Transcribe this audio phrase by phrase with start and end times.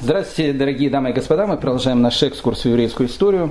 [0.00, 1.48] Здравствуйте, дорогие дамы и господа.
[1.48, 3.50] Мы продолжаем наш экскурс в еврейскую историю.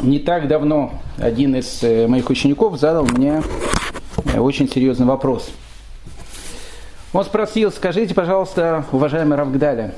[0.00, 3.42] Не так давно один из э, моих учеников задал мне
[4.24, 5.50] э, очень серьезный вопрос.
[7.12, 9.94] Он спросил, скажите, пожалуйста, уважаемый Равгдаля,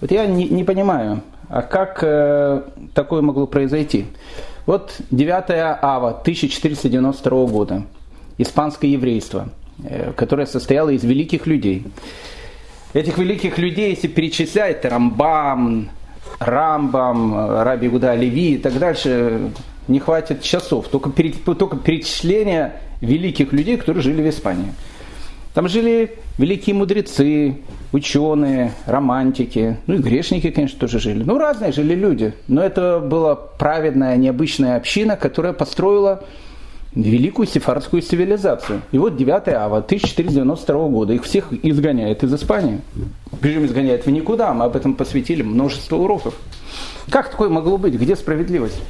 [0.00, 2.62] вот я не, не понимаю, а как э,
[2.94, 4.06] такое могло произойти?
[4.66, 5.50] Вот 9
[5.82, 7.82] ава 1492 года,
[8.38, 9.48] испанское еврейство,
[9.82, 11.84] э, которое состояло из великих людей–
[12.94, 15.90] Этих великих людей, если перечислять, Рамбам,
[16.38, 19.50] Рамбам, Раби Гуда Леви и так дальше,
[19.88, 20.88] не хватит часов.
[20.88, 21.10] Только,
[21.54, 24.72] только перечисление великих людей, которые жили в Испании.
[25.54, 27.58] Там жили великие мудрецы,
[27.92, 31.24] ученые, романтики, ну и грешники, конечно, тоже жили.
[31.24, 32.32] Ну, разные жили люди.
[32.46, 36.22] Но это была праведная, необычная община, которая построила
[36.94, 38.82] великую сефардскую цивилизацию.
[38.92, 42.80] И вот 9 ава 1492 года их всех изгоняет из Испании.
[43.40, 46.34] Причем изгоняет в никуда, мы об этом посвятили множество уроков.
[47.10, 47.94] Как такое могло быть?
[47.94, 48.80] Где справедливость?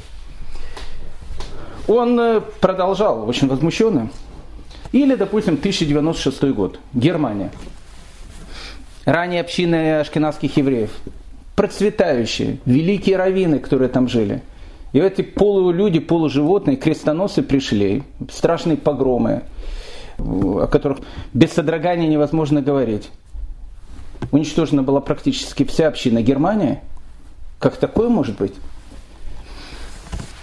[1.87, 4.09] Он э, продолжал, очень возмущенно.
[4.91, 7.51] Или, допустим, 1096 год, Германия.
[9.05, 10.91] Ранее общины ашкенадских евреев.
[11.55, 14.41] Процветающие, великие раввины, которые там жили–
[14.91, 19.43] и эти полулюди, полуживотные, крестоносцы пришли, страшные погромы,
[20.17, 20.99] о которых
[21.33, 23.09] без содрогания невозможно говорить.
[24.31, 26.79] Уничтожена была практически вся община Германии.
[27.59, 28.53] Как такое может быть?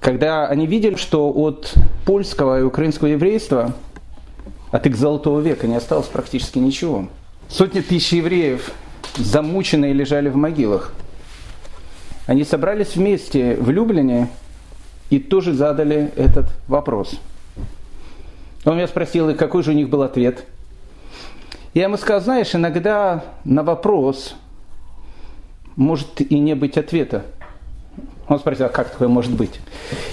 [0.01, 3.75] когда они видели, что от польского и украинского еврейства,
[4.71, 7.09] от их золотого века не осталось практически ничего.
[7.49, 8.71] Сотни тысяч евреев
[9.17, 10.93] замученные лежали в могилах.
[12.27, 14.29] Они собрались вместе в Люблине
[15.11, 17.21] и тоже задали этот вопрос–
[18.65, 20.45] он меня спросил, и какой же у них был ответ.
[21.75, 24.37] Я ему сказал, знаешь, иногда на вопрос
[25.77, 27.25] может и не быть ответа.
[28.27, 29.61] Он спросил, а как такое может быть?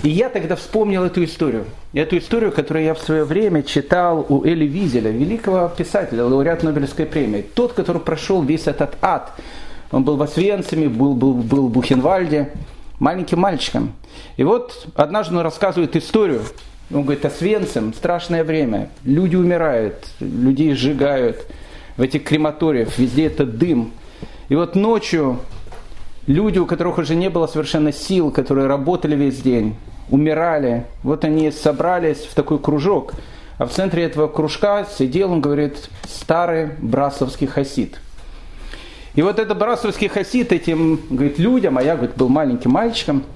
[0.04, 1.66] И я тогда вспомнил эту историю.
[1.94, 7.06] Эту историю, которую я в свое время читал у Эли Визеля, великого писателя, лауреат Нобелевской
[7.06, 7.42] премии.
[7.42, 9.32] Тот, который прошел весь этот ад.
[9.92, 12.52] Он был в Освенциме, был, был, был в Бухенвальде,
[13.00, 13.94] маленьким мальчиком.
[14.36, 16.42] И вот однажды он рассказывает историю,
[16.94, 21.46] он говорит, Освенцим, страшное время, люди умирают, людей сжигают
[21.98, 23.92] в этих крематориях, везде это дым.
[24.50, 25.40] И вот ночью
[26.28, 29.76] люди, у которых уже не было совершенно сил, которые работали весь день,
[30.10, 33.14] умирали, вот они собрались в такой кружок,
[33.58, 38.00] а в центре этого кружка сидел, он говорит, старый брасовский хасид.
[39.14, 43.24] И вот этот брасовский хасид этим, говорит, людям, а я, говорит, был маленьким мальчиком–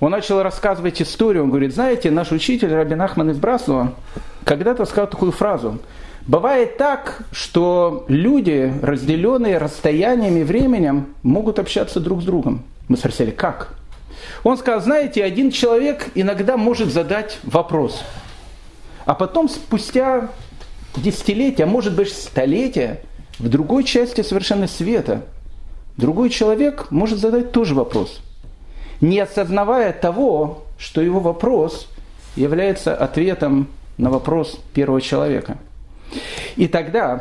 [0.00, 3.94] он начал рассказывать историю, он говорит, знаете, наш учитель Рабин Ахман из Браслова
[4.44, 5.78] когда-то сказал такую фразу.
[6.26, 12.62] Бывает так, что люди, разделенные расстояниями и временем, могут общаться друг с другом.
[12.86, 13.74] Мы спросили, как?
[14.44, 18.02] Он сказал, знаете, один человек иногда может задать вопрос,
[19.04, 20.30] а потом спустя
[20.96, 23.02] десятилетия, а может быть столетия,
[23.38, 25.22] в другой части совершенно света,
[25.96, 28.20] другой человек может задать тоже вопрос–
[29.00, 31.88] не осознавая того, что его вопрос
[32.36, 35.58] является ответом на вопрос первого человека.
[36.56, 37.20] И тогда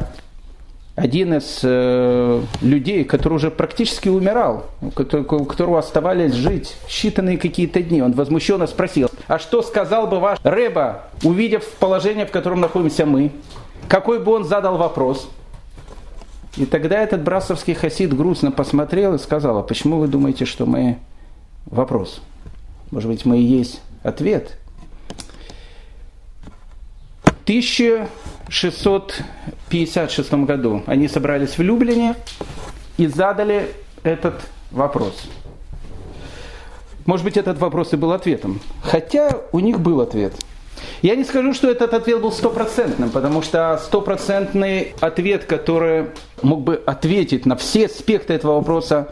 [0.95, 8.01] один из э, людей, который уже практически умирал, у которого оставались жить считанные какие-то дни,
[8.01, 13.31] он возмущенно спросил, а что сказал бы ваш Рэба, увидев положение, в котором находимся мы?
[13.87, 15.29] Какой бы он задал вопрос?
[16.55, 20.97] И тогда этот брасовский хасид грустно посмотрел и сказал, а почему вы думаете, что мы
[21.69, 22.21] Вопрос.
[22.91, 24.57] Может быть, мы и есть ответ.
[27.23, 32.15] В 1656 году они собрались в Люблине
[32.97, 33.71] и задали
[34.03, 35.23] этот вопрос.
[37.05, 38.59] Может быть, этот вопрос и был ответом.
[38.81, 40.33] Хотя у них был ответ–
[41.01, 46.07] я не скажу, что этот ответ был стопроцентным, потому что стопроцентный ответ, который
[46.41, 49.09] мог бы ответить на все аспекты этого вопроса,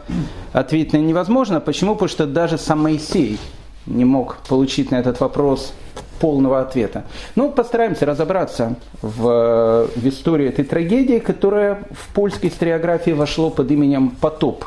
[0.52, 1.60] ответить невозможно.
[1.60, 1.94] Почему?
[1.94, 3.38] Потому что даже сам Моисей
[3.86, 5.72] не мог получить на этот вопрос
[6.20, 7.04] полного ответа.
[7.34, 14.10] Ну, постараемся разобраться в, в истории этой трагедии, которая в польской историографии вошло под именем
[14.10, 14.64] «Потоп».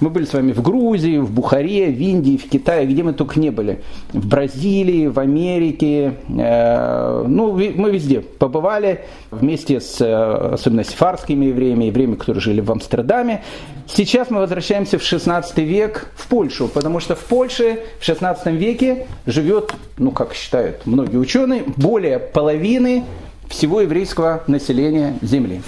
[0.00, 3.40] мы были с вами в Грузии, в Бухаре, в Индии, в Китае, где мы только
[3.40, 3.80] не были.
[4.12, 6.14] В Бразилии, в Америке.
[6.28, 12.70] Э, ну, мы везде побывали вместе с, э, особенно сефарскими евреями, евреями, которые жили в
[12.70, 13.42] Амстердаме.
[13.86, 19.06] Сейчас мы возвращаемся в 16 век в Польшу, потому что в Польше в 16 веке
[19.24, 23.04] живет, ну, как считают многие ученые, более половины
[23.48, 25.62] всего еврейского населения Земли.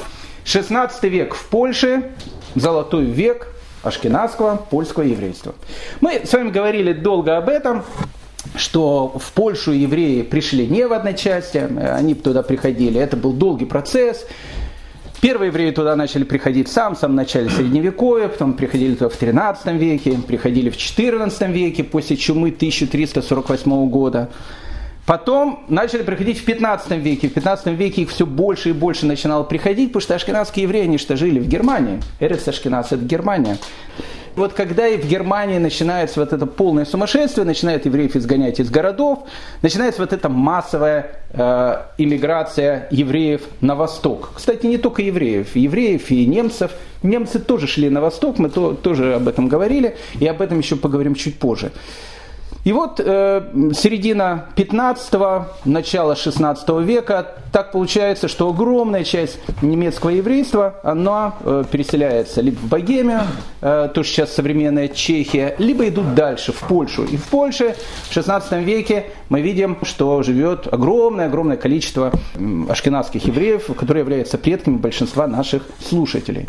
[0.45, 2.11] 16 век в Польше,
[2.55, 3.49] золотой век–
[3.83, 5.55] ашкенадского, польского еврейства.
[6.01, 7.85] Мы с вами говорили долго об этом,
[8.57, 13.67] что в Польшу евреи пришли не в одной части, они туда приходили, это был долгий
[13.67, 14.27] процесс.
[15.21, 19.67] Первые евреи туда начали приходить в самом, самом начале Средневековья, потом приходили туда в 13
[19.75, 24.31] веке, приходили в 14 веке после чумы 1348 года.
[25.09, 27.31] Потом начали приходить в 15 веке.
[27.31, 30.99] В 15 веке их все больше и больше начинало приходить, потому что ашкенадские евреи, они
[30.99, 32.03] что жили в Германии.
[32.21, 33.57] Эрец Ашкеназ– это Германия.
[34.37, 39.21] Вот когда и в Германии начинается вот это полное сумасшествие, начинают евреев изгонять из городов,
[39.63, 44.33] начинается вот эта массовая э, иммиграция евреев на восток.
[44.37, 46.73] Кстати, не только евреев, евреев и немцев.
[47.03, 50.77] Немцы тоже шли на восток, мы то, тоже об этом говорили, и об этом еще
[50.77, 51.73] поговорим чуть позже.
[52.65, 60.75] И вот э, середина 15-го, начало 16 века, так получается, что огромная часть немецкого еврейства,
[60.83, 63.23] она э, переселяется либо в Богемию,
[63.61, 67.05] э, то, что сейчас современная Чехия, либо идут дальше, в Польшу.
[67.05, 67.77] И в Польше
[68.09, 72.13] в 16 веке мы видим, что живет огромное-огромное количество
[72.69, 76.49] ашкенадских евреев, которые являются предками большинства наших слушателей.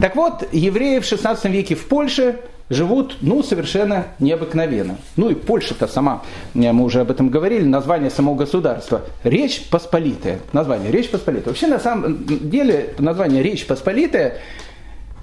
[0.00, 2.36] Так вот, евреи в 16 веке в Польше
[2.70, 4.98] живут, ну, совершенно необыкновенно.
[5.16, 6.22] Ну и Польша-то сама,
[6.54, 9.02] э, мы уже об этом говорили, название самого государства.
[9.24, 10.40] Речь Посполитая.
[10.52, 11.48] Название Речь Посполитая.
[11.48, 14.38] Вообще, на самом деле, название Речь Посполитая,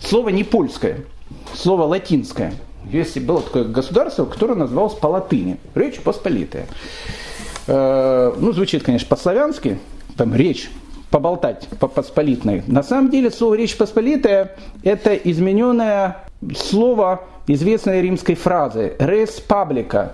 [0.02, 0.98] слово не польское,
[1.54, 2.54] слово латинское.
[2.92, 5.58] Если было такое государство, которое называлось по латыни.
[5.74, 6.68] Речь Посполитая.
[7.68, 9.80] Э, ну, звучит, конечно, по-славянски,
[10.18, 10.70] там речь
[11.10, 12.64] поболтать по посполитной.
[12.68, 20.12] На самом деле слово «речь посполитая»– это измененное слово известной римской фразы «res publica».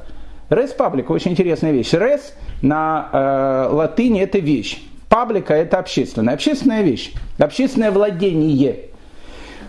[0.50, 1.94] «Res publica»– очень интересная вещь.
[1.94, 2.22] «Res»
[2.62, 4.82] на э, латыни– это вещь.
[5.10, 6.36] «Паблика»– это общественная.
[6.36, 7.14] Общественная вещь.
[7.38, 8.92] Общественное владение.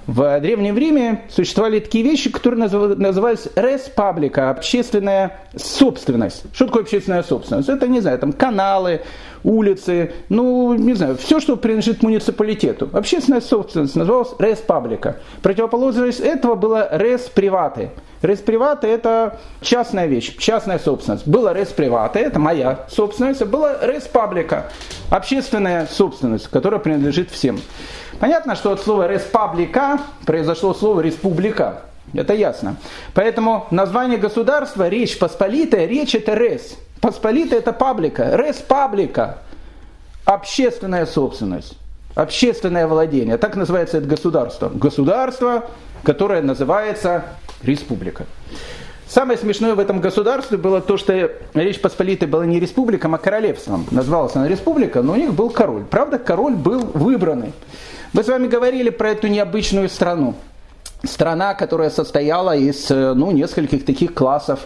[0.07, 6.45] В Древнем Риме существовали такие вещи, которые назывались res publica, общественная собственность.
[6.53, 7.69] Что такое общественная собственность?
[7.69, 9.03] Это, не знаю, там каналы,
[9.45, 12.89] улицы, ну, не знаю, все, что принадлежит муниципалитету.
[12.93, 15.17] Общественная собственность называлась res publica.
[15.43, 17.91] Противоположность этого было res private.
[18.23, 21.27] Res private– это частная вещь, частная собственность.
[21.27, 24.65] Было res private– это моя собственность, а было res publica–
[25.11, 27.61] общественная собственность, которая принадлежит всем.
[28.21, 31.83] Понятно, что от слова республика произошло слово республика.
[32.15, 32.77] Это ясно.
[33.15, 36.77] Поэтому название государства, речь посполитая, речь это рес.
[37.03, 38.37] Посполитая это паблика.
[38.37, 39.39] Республика.
[40.25, 41.77] Общественная собственность.
[42.15, 43.39] Общественное владение.
[43.39, 44.69] Так называется это государство.
[44.69, 45.65] Государство,
[46.05, 47.25] которое называется
[47.65, 48.27] республика.
[49.09, 53.85] Самое смешное в этом государстве было то, что Речь Посполитая была не республиком, а королевством.
[53.91, 55.85] Называлась она республика, но у них был король.
[55.85, 57.53] Правда, король был выбранный.
[58.13, 60.37] Мы с вами говорили про эту необычную страну.
[61.05, 64.61] Страна, которая состояла из э, ну, нескольких таких классов.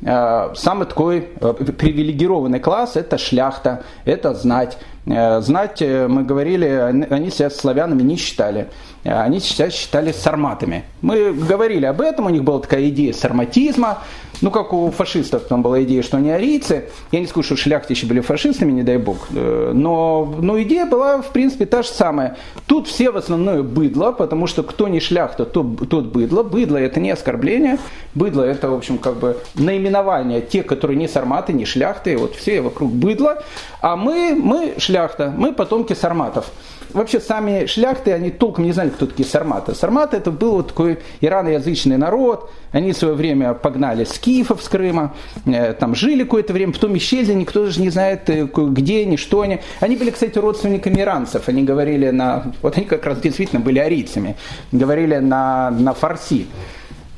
[0.00, 4.78] Э, самый такой э, привилегированный класс– это шляхта, это знать.
[5.04, 6.64] Знать, мы говорили,
[7.10, 8.68] они себя славянами не считали.
[9.04, 10.84] Они себя считали сарматами.
[11.00, 13.98] Мы говорили об этом, у них была такая идея сарматизма.
[14.42, 16.88] Ну, как у фашистов там была идея, что они арийцы.
[17.12, 19.28] Я не скажу, что шляхтичи были фашистами, не дай бог.
[19.30, 22.36] Э, но, но идея была, в принципе, та же самая.
[22.66, 26.42] Тут все в основном быдло, потому что кто не шляхта, тот, тот быдло.
[26.42, 27.78] Быдло это не оскорбление.
[28.16, 32.18] Быдло это, в общем, как бы наименование тех, которые не сарматы, не шляхты.
[32.18, 33.44] Вот все вокруг быдло.
[33.80, 36.50] А мы, мы шляхта, мы потомки сарматов.
[36.92, 39.74] вообще сами шляхты, они толком не знали, кто такие сарматы.
[39.74, 45.14] Сарматы это был вот такой ираноязычный народ, они в свое время погнали скифов с Крыма,
[45.46, 49.40] э, там жили какое-то время, потом исчезли, никто даже не знает, э, где они, что
[49.40, 49.60] они.
[49.80, 54.36] Они были, кстати, родственниками иранцев, они говорили на, вот они как раз действительно были арийцами,
[54.72, 56.46] говорили на, на фарси.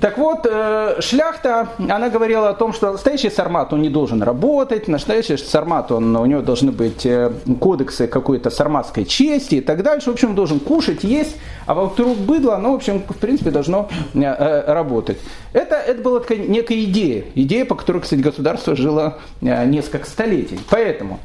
[0.00, 4.88] Так вот, э, шляхта, она говорила о том, что настоящий сармат, он не должен работать,
[4.88, 10.10] настоящий сармат, он, у него должны быть э, кодексы какой-то сарматской чести и так дальше.
[10.10, 11.36] В общем, должен кушать, есть,
[11.66, 15.18] а вокруг быдла, оно, в общем, в принципе, должно э, работать.
[15.52, 20.58] Это, это была такая некая идея, идея, по которой, кстати, государство жило несколько столетий.
[20.68, 21.20] Поэтому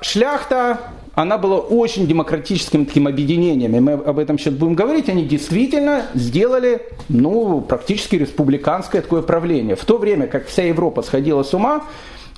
[0.00, 0.78] шляхта
[1.16, 6.02] она была очень демократическим таким объединением, и мы об этом сейчас будем говорить, они действительно
[6.12, 9.76] сделали ну, практически республиканское такое правление.
[9.76, 11.84] В то время как вся Европа сходила с ума,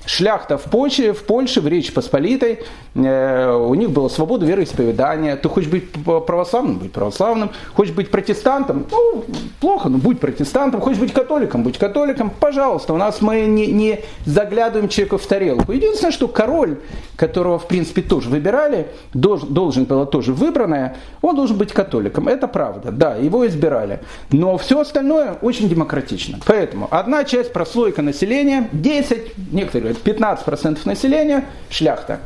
[0.09, 2.59] шляхта в Польше, в Польше, в Речи Посполитой,
[2.95, 5.35] э, у них была свобода вероисповедания.
[5.35, 7.51] Ты хочешь быть православным, будь православным.
[7.75, 9.23] Хочешь быть протестантом, ну,
[9.59, 10.81] плохо, но будь протестантом.
[10.81, 12.31] Хочешь быть католиком, будь католиком.
[12.31, 15.71] Пожалуйста, у нас мы не, не заглядываем человеку в тарелку.
[15.71, 16.79] Единственное, что король,
[17.15, 22.27] которого, в принципе, тоже выбирали, должен, должен было тоже выбранное, он должен быть католиком.
[22.27, 23.99] Это правда, да, его избирали.
[24.31, 26.39] Но все остальное очень демократично.
[26.47, 32.19] Поэтому одна часть прослойка населения, 10, некоторые 15% населения– шляхта.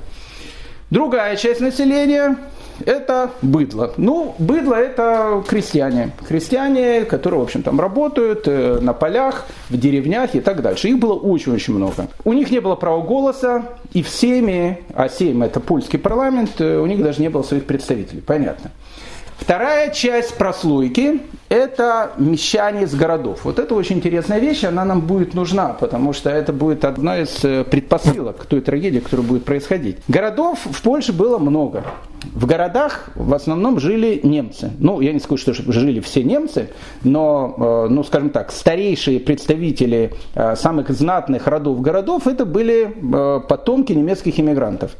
[0.89, 2.37] Другая часть населения–
[2.85, 3.93] это быдло.
[3.97, 6.11] Ну, быдло– это крестьяне.
[6.27, 10.89] Крестьяне, которые, в общем, там работают э, на полях, в деревнях и так дальше.
[10.89, 12.07] Их было очень-очень много.
[12.23, 13.63] У них не было права голоса,
[13.93, 17.65] и в Сейме, а Сейм– это польский парламент, э, у них даже не было своих
[17.65, 18.21] представителей.
[18.21, 18.71] Понятно.
[19.37, 21.21] Вторая часть прослойки–
[21.53, 23.41] это мещане из городов.
[23.43, 27.45] Вот это очень интересная вещь, она нам будет нужна, потому что это будет одна из
[27.45, 29.97] э, предпосылок той трагедии, которая будет происходить.
[30.07, 31.83] Городов в Польше было много.
[32.33, 34.71] В городах в основном жили немцы.
[34.79, 36.69] Ну, я не скажу, что жили все немцы,
[37.03, 42.95] но, э, ну, скажем так, старейшие представители э, самых знатных родов городов это были
[43.47, 44.95] потомки немецких иммигрантов.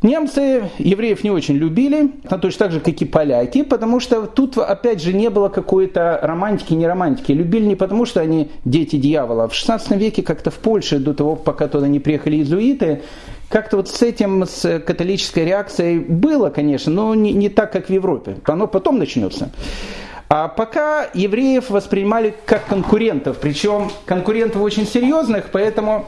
[0.00, 4.56] Немцы евреев не очень любили, а точно так же, как и поляки, потому что тут,
[4.56, 7.32] опять же, не было какой-то романтики, не романтики.
[7.32, 9.48] Любили не потому, что они дети дьявола.
[9.48, 13.02] В 16 веке как-то в Польше, до того, пока туда не приехали иезуиты,
[13.48, 17.90] как-то вот с этим, с католической реакцией было, конечно, но не, не так, как в
[17.90, 18.36] Европе.
[18.44, 19.50] Оно потом начнется.
[20.28, 26.06] А пока евреев воспринимали как конкурентов, причем конкурентов очень серьезных, поэтому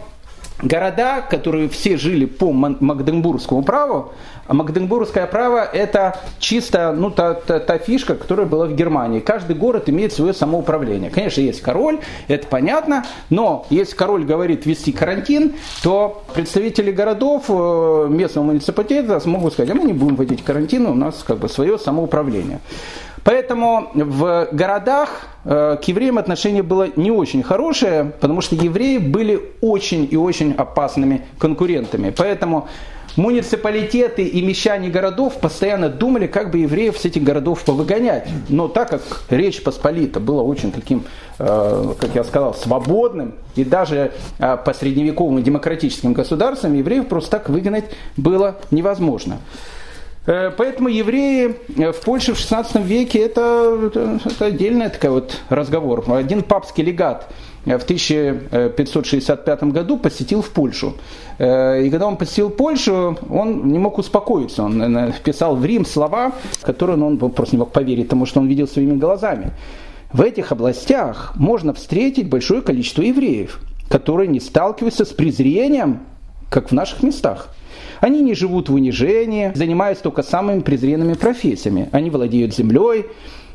[0.62, 4.12] города, которые все жили по Магденбургскому праву,
[4.46, 9.20] а Магденбургское право это чисто ну, та, та, та фишка, которая была в Германии.
[9.20, 11.10] Каждый город имеет свое самоуправление.
[11.10, 18.06] Конечно, есть король, это понятно, но если король говорит ввести карантин, то представители городов э,
[18.10, 21.78] местного муниципалитета смогут сказать, а мы не будем вводить карантин, у нас как бы свое
[21.78, 22.60] самоуправление.
[23.24, 29.40] Поэтому в городах э, к евреям отношение было не очень хорошее, потому что евреи были
[29.60, 32.12] очень и очень опасными конкурентами.
[32.16, 32.68] Поэтому
[33.16, 38.28] муниципалитеты и мещане городов постоянно думали, как бы евреев с этих городов повыгонять.
[38.48, 41.04] Но так как Речь Посполита была очень таким,
[41.38, 47.48] э, как я сказал, свободным, и даже э, по средневековым демократическим государствам евреев просто так
[47.48, 47.84] выгнать
[48.16, 49.38] было невозможно.
[50.26, 53.90] Э, поэтому евреи э, в Польше в 16 веке это,
[54.24, 56.04] это отдельный такой вот разговор.
[56.08, 57.28] Один папский легат
[57.64, 60.94] э, в 1565 году посетил в Польшу.
[61.38, 64.62] И когда он посетил Польшу, он не мог успокоиться.
[64.62, 68.68] Он написал в Рим слова, которые он просто не мог поверить тому, что он видел
[68.68, 69.52] своими глазами.
[70.12, 73.58] В этих областях можно встретить большое количество евреев,
[73.88, 76.00] которые не сталкиваются с презрением,
[76.50, 77.48] как в наших местах.
[78.00, 81.88] Они не живут в унижении, занимаются только самыми презренными профессиями.
[81.92, 83.06] Они владеют землей,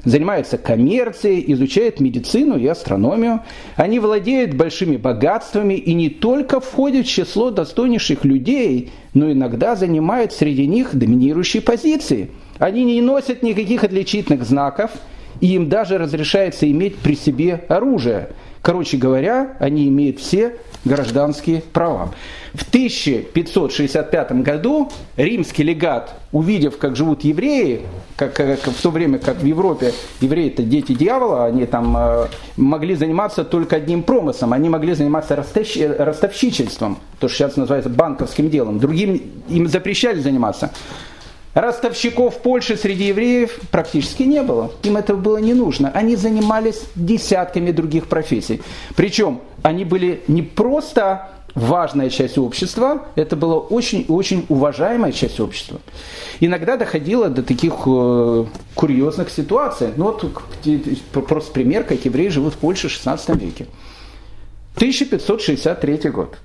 [0.04, 3.42] занимаются коммерцией, изучают медицину и астрономию.
[3.76, 10.32] Они владеют большими богатствами и не только входят в число достойнейших людей, но иногда занимают
[10.32, 12.30] среди них доминирующие позиции.
[12.60, 14.92] Они не носят никаких отличительных знаков,
[15.42, 18.30] и им даже разрешается иметь при себе оружие.
[18.66, 20.56] Короче говоря, они имеют все
[20.86, 22.16] гражданские права.
[22.56, 27.82] В 1565 году римский легат, увидев, как живут евреи,
[28.16, 32.26] как, как в то время, как в Европе евреи это дети дьявола, они там э,
[32.58, 38.50] могли заниматься только одним промыслом, они могли заниматься ростовщ, ростовщичеством, то, что сейчас называется банковским
[38.50, 40.72] делом, другим им запрещали заниматься.
[41.56, 44.72] Ростовщиков в Польше среди евреев практически не было.
[44.84, 45.90] Им этого было не нужно.
[45.90, 48.62] Они занимались десятками других профессий.
[48.96, 55.80] Причем они были не просто важная часть общества, это была очень-очень уважаемая часть общества.
[56.42, 58.46] Иногда доходило до таких э,
[58.76, 59.92] курьезных ситуаций.
[59.96, 63.68] Ну вот просто пример, как евреи живут в Польше в 16 веке.
[64.76, 66.38] 1563 год.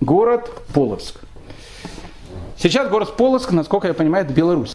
[0.00, 1.25] Город Полоцк.
[2.58, 4.74] Сейчас город Полоцк, насколько я понимаю, это Беларусь.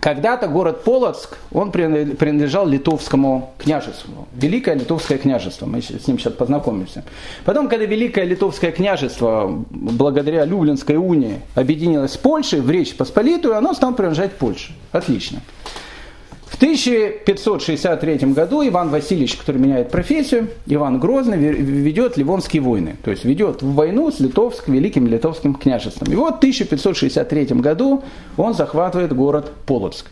[0.00, 4.28] Когда-то город Полоцк, он принадлежал литовскому княжеству.
[4.34, 5.66] Великое литовское княжество.
[5.66, 7.04] Мы с ним сейчас познакомимся.
[7.44, 13.74] Потом, когда Великое литовское княжество, благодаря Люблинской унии, объединилось с Польшей в Речь Посполитую, оно
[13.74, 14.72] стало принадлежать Польше.
[14.92, 15.40] Отлично.
[16.60, 22.96] В 1563 году Иван Васильевич, который меняет профессию, Иван Грозный, ведет Ливонские войны.
[23.02, 26.12] То есть ведет войну с Литовск, Великим Литовским княжеством.
[26.12, 28.04] И вот в 1563 году
[28.36, 30.10] он захватывает город Полоцк.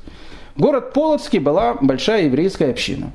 [0.57, 3.11] Город Полоцкий была большая еврейская община.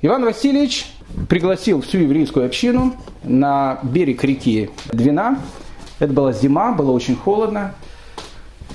[0.00, 0.86] Иван Васильевич
[1.28, 5.40] пригласил всю еврейскую общину на берег реки Двина.
[5.98, 7.74] Это была зима, было очень холодно.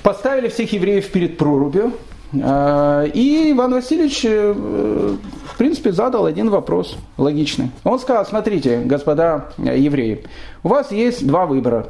[0.04, 1.94] Поставили всех евреев перед прорубью,
[2.32, 7.72] и Иван Васильевич, э, в принципе, задал один вопрос логичный.
[7.84, 10.24] Он сказал, смотрите, господа евреи,
[10.64, 11.88] у вас есть два выбора.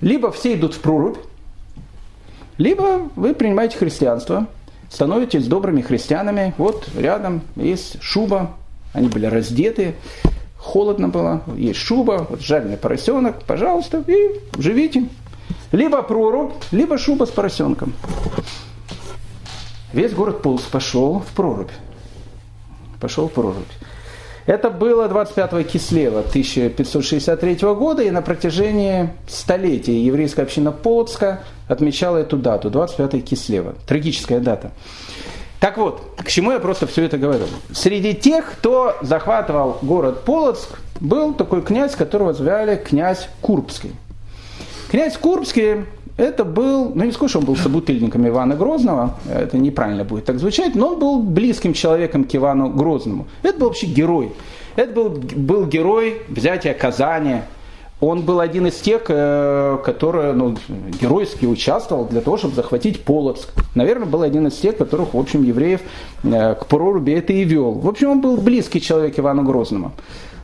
[0.00, 1.18] Либо все идут в прорубь,
[2.56, 4.46] либо вы принимаете христианство,
[4.90, 6.54] становитесь добрыми христианами.
[6.56, 8.52] Вот рядом есть шуба,
[8.92, 9.94] они были раздеты,
[10.56, 15.08] холодно было, есть шуба, вот жареный поросенок, пожалуйста, и живите.
[15.72, 17.92] Либо прорубь, либо шуба с поросенком.
[19.92, 21.70] Весь город Пулс пошел в прорубь.
[23.00, 23.56] Пошел в прорубь.
[24.44, 32.38] Это было 25 кислева 1563 года, и на протяжении столетий еврейская община Полоцка отмечала эту
[32.38, 33.74] дату, 25 кислева.
[33.86, 34.72] Трагическая дата.
[35.60, 37.44] Так вот, к чему я просто все это говорю?
[37.72, 43.92] Среди тех, кто захватывал город Полоцк, был такой князь, которого звали князь Курбский.
[44.90, 45.84] Князь Курбский
[46.18, 50.38] это был, ну не скажу, что он был собутыльником Ивана Грозного, это неправильно будет так
[50.38, 53.28] звучать, но он был близким человеком к Ивану Грозному.
[53.42, 54.32] Это был вообще герой.
[54.74, 57.42] Это был, был герой взятия Казани.
[58.00, 60.56] Он был один из тех, э, который ну,
[61.00, 63.50] геройски участвовал для того, чтобы захватить Полоцк.
[63.74, 65.80] Наверное, был один из тех, которых, в общем, евреев
[66.24, 67.72] э, к проруби это и вел.
[67.72, 69.92] В общем, он был близкий человек Ивану Грозному.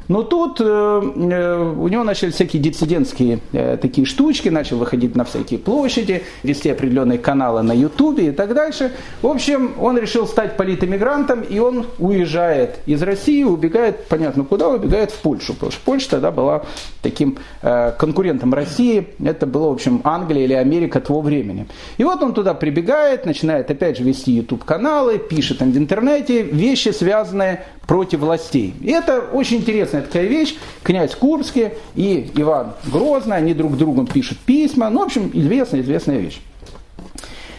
[0.08, 5.24] Но тут э, э, у него начали всякие диссидентские э, такие штучки, начал выходить на
[5.24, 8.92] всякие площади, вести определенные каналы на Ютубе и так дальше.
[9.22, 15.10] В общем, он решил стать политэмигрантом, и он уезжает из России, убегает, понятно куда, убегает
[15.10, 16.64] в Польшу, потому что Польша тогда была
[17.02, 21.66] таким э, конкурентом России, это было, в общем, Англия или Америка того времени.
[21.96, 26.90] И вот он туда прибегает, начинает опять же вести YouTube-каналы, пишет там в интернете вещи,
[26.90, 28.74] связанные против властей.
[28.80, 29.62] И это очень
[29.94, 30.56] интересная такая вещь.
[30.82, 34.90] Князь Курский и Иван Грозный, они друг другу пишут письма.
[34.90, 36.40] Ну, в общем, известная, известная вещь.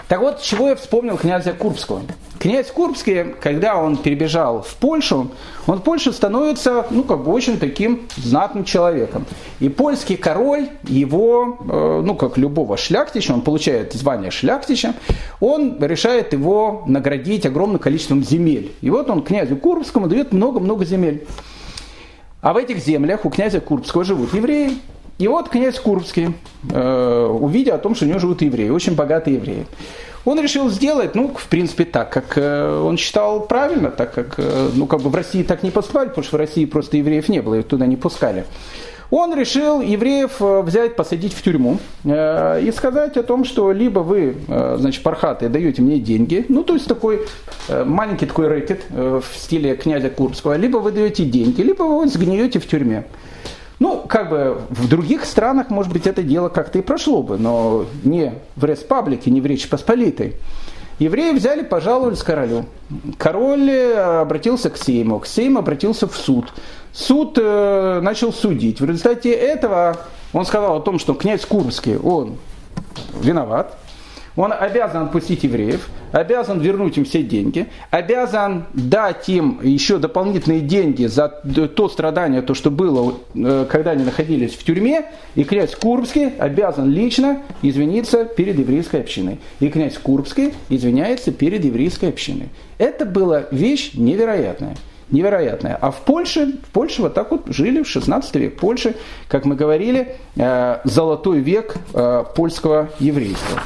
[0.08, 2.02] Так вот, чего я вспомнил князя Курбского.
[2.38, 5.32] Князь Курбский, когда он перебежал в Польшу,
[5.66, 9.26] он в Польше становится, ну, как бы очень таким знатным человеком.
[9.60, 14.94] И польский король его, э, ну, как любого шляхтича, он получает звание шляхтича,
[15.40, 18.74] он решает его наградить огромным количеством земель.
[18.82, 21.26] И вот он князю Курбскому дает много-много земель.
[22.46, 24.78] А в этих землях у князя Курбского живут евреи.
[25.18, 26.36] И вот князь Курбский,
[26.70, 29.66] э, увидя о том, что у него живут евреи, очень богатые евреи,
[30.26, 34.70] он решил сделать, ну, в принципе, так, как э, он считал правильно, так как, э,
[34.76, 37.42] ну, как бы в России так не поступали, потому что в России просто евреев не
[37.42, 38.46] было, их туда не пускали.
[39.12, 44.00] Он решил евреев э, взять, посадить в тюрьму э, и сказать о том, что либо
[44.00, 47.22] вы, э, значит, пархаты, даете мне деньги, ну, то есть такой
[47.70, 52.68] маленький такой рэкет в стиле князя Курбского, либо вы даете деньги, либо вы сгниете в
[52.68, 53.06] тюрьме.
[53.80, 57.86] Ну, как бы в других странах, может быть, это дело как-то и прошло бы, но
[58.04, 60.36] не в республике, не в Речи Посполитой.
[60.98, 62.66] Евреи взяли, пожаловались королю.
[63.18, 66.54] Король обратился к Сейму, к Сейм обратился в суд.
[66.96, 68.80] Суд э, начал судить.
[68.80, 69.98] В результате этого
[70.32, 72.38] он сказал о том, что князь Курбский, он
[73.22, 73.78] виноват,
[74.38, 81.06] он обязан отпустить евреев, обязан вернуть им все деньги, обязан дать им еще дополнительные деньги
[81.06, 85.06] за то страдание, то, что было, э, когда они находились в тюрьме,
[85.36, 89.42] и князь Курбский обязан лично извиниться перед еврейской общиной.
[89.60, 92.48] И князь Курбский извиняется перед еврейской общиной.
[92.78, 94.78] Это была вещь невероятная
[95.12, 95.78] невероятная.
[95.80, 98.58] А в Польше, в Польше вот так вот жили в 16 век.
[98.58, 98.96] Польше,
[99.28, 103.62] как мы говорили, э, золотой век э, польского еврейства.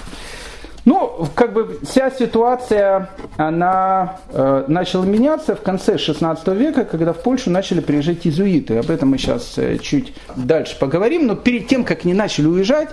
[0.86, 7.22] Ну, как бы вся ситуация, она э, начала меняться в конце 16 века, когда в
[7.22, 8.78] Польшу начали приезжать иезуиты.
[8.78, 11.28] Об этом мы сейчас э, чуть дальше поговорим.
[11.28, 12.90] Но перед тем, как они начали уезжать,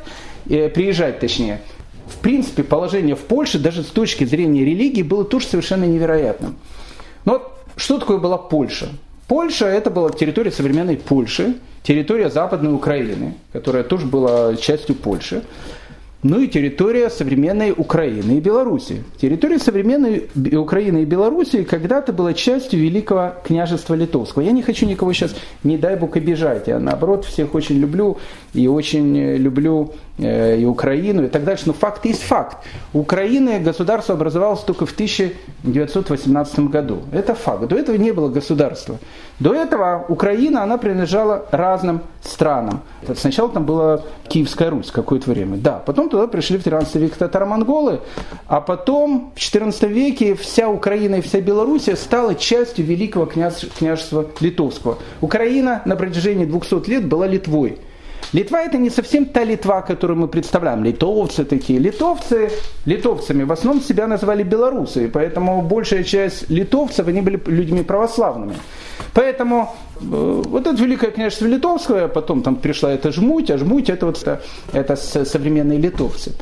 [0.48, 1.62] э, приезжать точнее,
[2.06, 6.56] в принципе, положение в Польше, даже с точки зрения религии, было тоже совершенно невероятным.
[7.24, 8.88] Но что такое была Польша?
[9.28, 15.42] Польша это была территория современной Польши, территория Западной Украины, которая тоже была частью Польши
[16.22, 19.04] ну и территория современной Украины и Белоруссии.
[19.20, 24.42] Территория современной Украины и Белоруссии когда-то была частью Великого княжества Литовского.
[24.42, 26.68] Я не хочу никого сейчас, не дай бог, обижать.
[26.68, 28.16] Я наоборот всех очень люблю
[28.54, 31.64] и очень э, люблю э, и Украину и так дальше.
[31.66, 32.56] Но факт есть факт.
[32.92, 37.02] Украина государство образовалось только в 1918 году.
[37.12, 37.68] Это факт.
[37.68, 38.98] До этого не было государства.
[39.38, 42.80] До этого Украина, она принадлежала разным странам.
[43.14, 45.58] Сначала там была Киевская Русь какое-то время.
[45.58, 48.00] Да, потом туда пришли в 13 веке татаро-монголы,
[48.46, 53.66] а потом в 14 веке вся Украина и вся Белоруссия стала частью Великого княж...
[53.78, 54.98] княжества Литовского.
[55.20, 57.78] Украина на протяжении 200 лет была Литвой.
[58.32, 60.84] Литва это не совсем та Литва, которую мы представляем.
[60.84, 61.78] Литовцы такие.
[61.78, 62.50] Литовцы,
[62.84, 68.54] литовцами в основном себя называли белорусы, поэтому большая часть литовцев, они были людьми православными.
[69.14, 74.20] Поэтому вот это Великое княжество Литовское, потом там пришла эта жмуть, а жмуть это вот
[74.22, 76.32] это, это современные литовцы.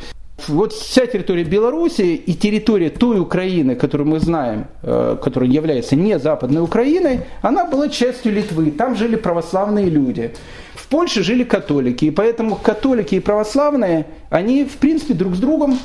[0.49, 6.19] Вот вся территория Беларуси и территория той Украины, которую мы знаем, э, которая является не
[6.19, 8.71] Западной Украиной, она была частью Литвы.
[8.73, 10.35] Там жили православные люди.
[10.75, 15.79] В Польше жили католики, и поэтому католики и православные, они в принципе друг с другом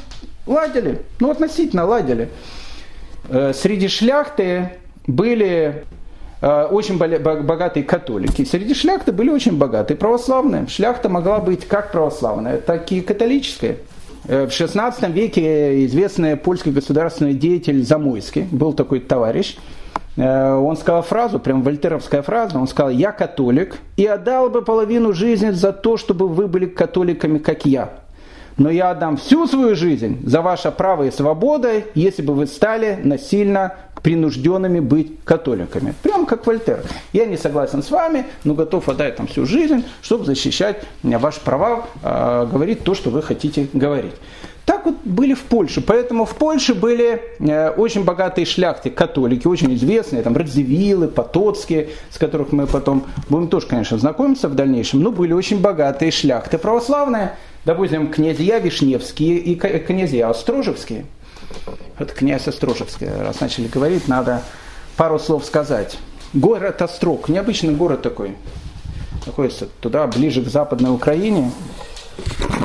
[0.47, 2.29] ладили, ну относительно ладили.
[3.29, 4.71] Э, среди шляхты
[5.05, 5.98] были Э,
[6.41, 8.45] очень богатые католики.
[8.45, 10.67] Среди шляхты были очень богатые православные.
[10.67, 13.77] Шляхта могла быть как православная, так и католическая.
[14.29, 19.57] Э, в XVI веке известный польский государственный деятель Замойский, был такой товарищ,
[20.17, 25.13] э, он сказал фразу, прям вольтеровская фраза, он сказал, я католик и отдал бы половину
[25.13, 27.89] жизни за то, чтобы вы были католиками, как я.
[28.57, 32.99] Но я отдам всю свою жизнь за ваше право и свободу, если бы вы стали
[33.01, 35.93] насильно принужденными быть католиками.
[36.03, 36.83] Прям как Вольтер.
[37.13, 41.85] Я не согласен с вами, но готов отдать там всю жизнь, чтобы защищать ваши права,
[42.03, 44.15] э, говорить то, что вы хотите говорить.
[44.65, 45.81] Так вот были в Польше.
[45.81, 52.19] Поэтому в Польше были э, очень богатые шляхты, католики, очень известные, там Радзивиллы, Потоцкие, с
[52.19, 57.33] которых мы потом будем тоже, конечно, знакомиться в дальнейшем, но были очень богатые шляхты православные,
[57.65, 61.05] допустим, князья Вишневские и князья Острожевские–
[61.97, 63.07] это князь Острожевский.
[63.07, 64.43] Раз начали говорить, надо
[64.97, 65.97] пару слов сказать.
[66.33, 68.35] Город Острог, необычный город такой,
[69.25, 71.51] находится туда, ближе к западной Украине.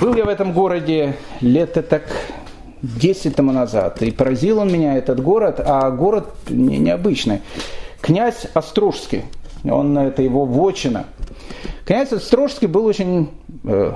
[0.00, 2.04] Был я в этом городе лет так
[2.82, 7.40] 10 тому назад, и поразил он меня, этот город, а город не, необычный.
[8.02, 9.24] Князь Острожский,
[9.64, 11.06] он, это его вотчина.
[11.86, 13.30] Князь Острожский был очень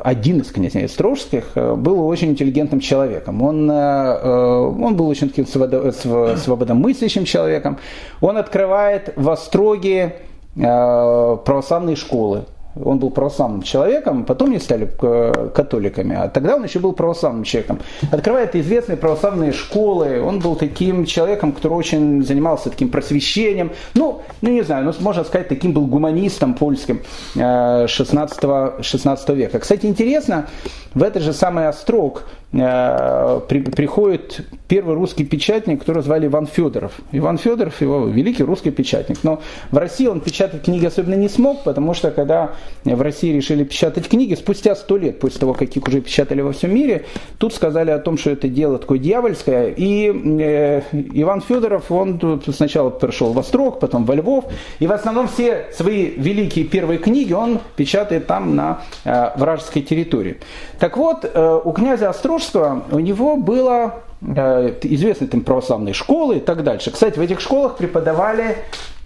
[0.03, 3.43] один из князей Острожских э, был очень интеллигентным человеком.
[3.43, 5.47] Он, э, он был очень таким
[6.37, 7.79] свободомыслящим человеком.
[8.21, 10.17] Он открывает в Остроге
[10.55, 12.47] православные школы
[12.85, 17.45] он был православным человеком, потом не стали э, католиками, а тогда он еще был православным
[17.45, 17.81] человеком.
[18.11, 24.51] Открывает известные православные школы, он был таким человеком, который очень занимался таким просвещением, ну, ну
[24.51, 27.01] не знаю, ну, можно сказать, таким был гуманистом польским
[27.35, 29.59] 16, э, 16 века.
[29.59, 30.49] Кстати, интересно,
[30.95, 36.93] в этот же самый Острог при, приходит первый русский печатник, которого звали Иван Федоров.
[37.13, 39.19] Иван Федоров, его великий русский печатник.
[39.23, 42.53] Но в России он печатать книги особенно не смог, потому что когда
[42.85, 46.53] в России решили печатать книги, спустя сто лет после того, как их уже печатали во
[46.53, 47.05] всем мире,
[47.37, 49.75] тут сказали о том, что это дело такое дьявольское.
[49.77, 54.47] И э, Иван Федоров, он сначала пришел в Острог, потом во Львов,
[54.79, 60.39] и в основном все свои великие первые книги он печатает там на э, вражеской территории.
[60.79, 66.37] Так вот, э, у князя Острога Запорожского у него было э, известные там православные школы
[66.37, 66.91] и так дальше.
[66.91, 68.59] Кстати, в этих школах преподавали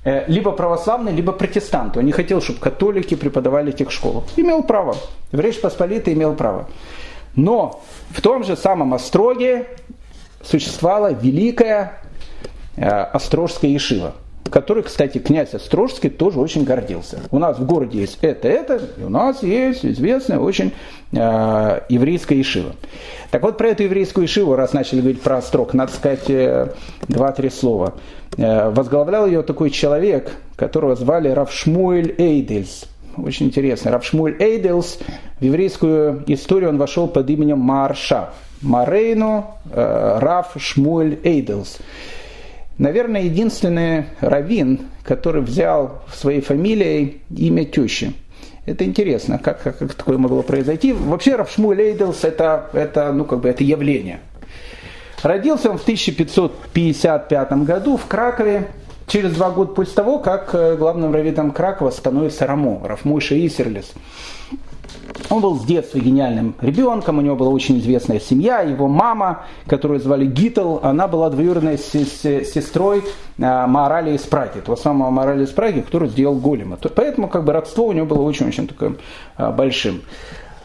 [0.04, 1.98] э, либо православные, либо протестанты.
[1.98, 4.24] Он не хотел, чтобы католики преподавали этих школах.
[4.36, 4.96] Имел право.
[5.32, 6.68] В Речь Посполитой имел право.
[7.34, 9.66] Но в том же самом Остроге
[10.42, 12.00] существовала великая
[12.76, 14.12] э, Острожская Ешива
[14.50, 17.20] который, кстати, князь Острожский тоже очень гордился.
[17.30, 20.72] У нас в городе есть это, это, и у нас есть известная очень
[21.12, 22.72] э, еврейская Ишива.
[23.30, 26.72] Так вот, про эту еврейскую Ишиву, раз начали говорить про Острог, надо сказать э,
[27.08, 27.94] два-три слова.
[28.36, 32.84] Э, возглавлял ее такой человек, которого звали Равшмуэль Эйдельс.
[33.16, 33.90] Очень интересно.
[33.90, 34.98] Равшмуэль Эйдельс
[35.38, 38.30] в еврейскую историю он вошел под именем Марша.
[38.62, 41.78] Морейну Раф Шмуэль Эйдлс.
[42.78, 48.14] Наверное, единственный раввин, который взял в своей фамилии имя тещи.
[48.64, 50.92] Это интересно, как, как, как такое могло произойти.
[50.92, 54.20] Вообще Равшмуль Эйдлс это, это, ну, как бы, это явление.
[55.22, 58.68] Родился он в 1555 году в Кракове,
[59.06, 63.92] через два года после того, как э, главным раввином Кракова становится Рамо, Рафмойша Исерлис.
[65.30, 70.00] Он был с детства гениальным ребенком, у него была очень известная семья, его мама, которую
[70.00, 73.02] звали Гитл, она была двоюродной сестрой
[73.40, 76.76] а, Маорали из Праги, того самого Маорали из Праги, который сделал Голема.
[76.94, 78.98] Поэтому как бы родство у него было очень-очень таким
[79.36, 80.02] а, большим.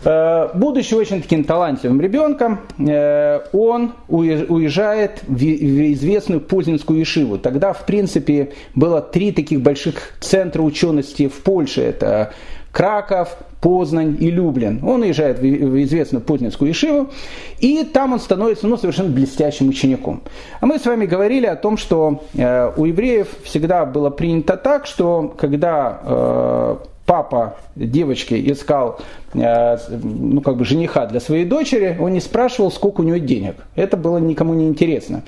[0.04, 7.38] Э, будучи очень таким талантливым ребенком, э, он уезжает в известную Познинскую Ишиву.
[7.38, 11.82] Тогда, в принципе, было три таких больших центра учености в Польше.
[11.82, 12.34] Это
[12.78, 14.82] Краков, Познань и Люблин.
[14.84, 17.10] Он уезжает в известную Познанскую Ишиву,
[17.58, 20.22] и там он становится ну, совершенно блестящим учеником.
[20.62, 24.86] А мы с вами говорили о том, что э, у евреев всегда было принято так,
[24.86, 26.76] что когда э,
[27.08, 29.00] папа девочки искал
[29.34, 33.56] э, ну, как бы жениха для своей дочери, он не спрашивал, сколько у него денег.
[33.76, 35.24] Это было никому не интересно.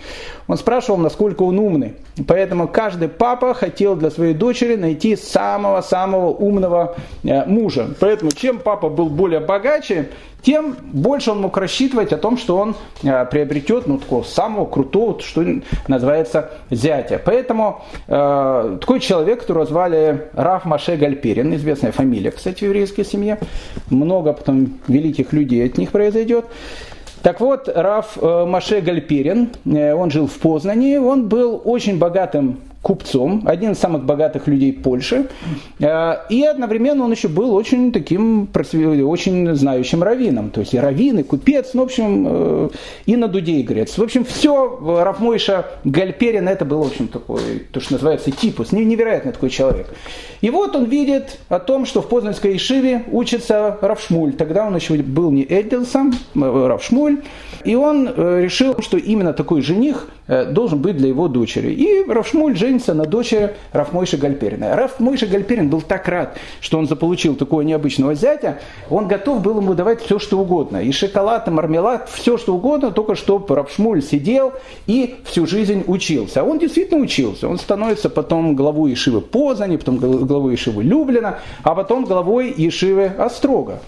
[0.48, 1.94] Он спрашивал, насколько он умный.
[2.28, 7.88] Поэтому каждый папа хотел для своей дочери найти самого-самого умного э, мужа.
[8.00, 10.10] Поэтому чем папа был более богаче,
[10.42, 15.20] тем больше он мог рассчитывать о том, что он э, приобретет ну, такого самого крутого,
[15.22, 15.46] что
[15.88, 17.22] называется, зятя.
[17.24, 23.40] Поэтому э, такой человек, которого звали Раф Маше Гальперин, известная фамилия, кстати, в еврейской семье,
[23.90, 26.46] много потом великих людей от них произойдет.
[27.22, 32.60] Так вот, Раф э, Маше Гальперин, э, он жил в Познании, он был очень богатым
[32.82, 35.28] купцом, один из самых богатых людей Польши.
[35.80, 40.50] Э, и одновременно он еще был очень таким, очень знающим раввином.
[40.50, 42.70] То есть и раввин, и купец, ну, в общем, э,
[43.06, 43.98] и на дуде игрец.
[43.98, 49.34] В общем, все Рафмойша Гальперин, это был, в общем, такой, то, что называется, типус, невероятный
[49.34, 49.88] такой человек.
[50.40, 54.34] И вот он видит о том, что в Познанской Ишиве учится Равшмуль.
[54.34, 57.24] Тогда он еще был не Эддельсом, э, Равшмуль.
[57.66, 61.74] И он решил, что именно такой жених должен быть для его дочери.
[61.74, 64.76] И Равшмуль женится на дочери Рафмойши Гальперина.
[64.76, 69.74] Рафмойши Гальперин был так рад, что он заполучил такого необычного зятя, он готов был ему
[69.74, 70.78] давать все, что угодно.
[70.78, 74.54] И шоколад, и мармелад, все, что угодно, только чтобы Рафшмуль сидел
[74.86, 76.42] и всю жизнь учился.
[76.42, 77.48] А он действительно учился.
[77.48, 83.80] Он становится потом главой Ишивы Познани, потом главой Ишивы Люблина, а потом главой Ишивы Острога.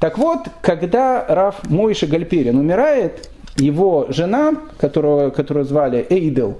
[0.00, 6.58] Так вот, когда Раф Мойша Гальперин умирает, его жена, которую, которую звали Эйдел,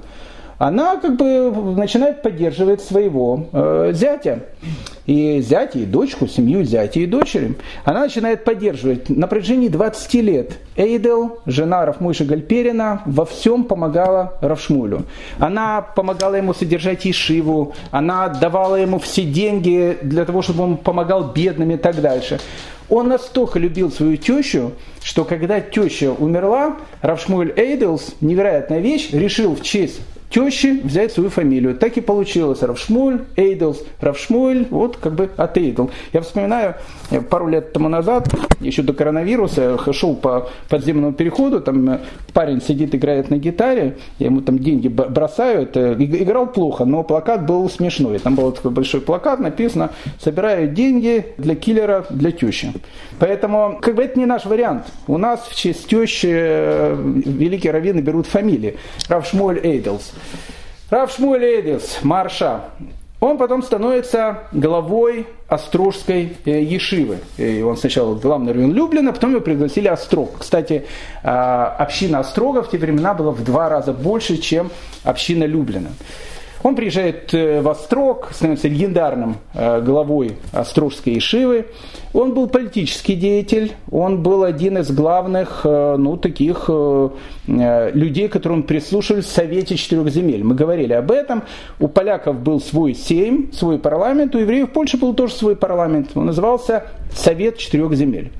[0.58, 4.40] она как бы начинает поддерживать своего э, зятя.
[5.04, 7.54] И зятя, и дочку, семью зятя и дочери.
[7.84, 9.08] Она начинает поддерживать.
[9.08, 15.04] На протяжении 20 лет Эйдел, жена Рафмуйша Гальперина, во всем помогала Равшмулю.
[15.38, 21.32] Она помогала ему содержать Ишиву, она давала ему все деньги для того, чтобы он помогал
[21.32, 22.40] бедным и так дальше.
[22.88, 29.62] Он настолько любил свою тещу, что когда теща умерла, Равшмуль Эйдлс, невероятная вещь, решил в
[29.62, 31.76] честь тещи взять свою фамилию.
[31.76, 32.62] Так и получилось.
[32.62, 35.88] Равшмуль, Эйдлс, Равшмуль, вот как бы от Эйдл.
[36.12, 36.74] Я вспоминаю,
[37.28, 38.28] пару лет тому назад,
[38.60, 42.00] еще до коронавируса, шел по подземному переходу, там э,
[42.32, 47.68] парень сидит, играет на гитаре, ему там деньги бросаю, это, играл плохо, но плакат был
[47.70, 48.18] смешной.
[48.18, 49.90] Там был такой большой плакат, написано
[50.20, 52.72] «Собираю деньги для киллера, для тещи».
[53.18, 54.86] Поэтому, как бы это не наш вариант.
[55.06, 58.76] У нас в честь тещи э, великие раввины берут фамилии.
[59.08, 60.12] Равшмуль Эйдлс.
[60.88, 62.66] Рав Шмуэль Марша,
[63.26, 67.18] он потом становится главой Острожской э, Ешивы.
[67.36, 70.38] И он сначала главный район Люблина, потом его пригласили Острог.
[70.38, 70.86] Кстати,
[71.22, 74.70] э, община Острога в те времена была в два раза больше, чем
[75.04, 75.90] община Люблина.
[76.66, 81.66] Он приезжает э, в Острог, становится легендарным э, главой Острожской Ишивы.
[82.12, 86.68] Он был политический деятель, он был один из главных э, ну, таких
[87.46, 90.42] людей, которым прислушивались в Совете Четырех Земель.
[90.42, 91.44] Мы говорили об этом.
[91.78, 96.10] У поляков был свой сейм, свой парламент, у евреев в Польше был тоже свой парламент.
[96.16, 98.32] Он назывался Совет Четырех Земель.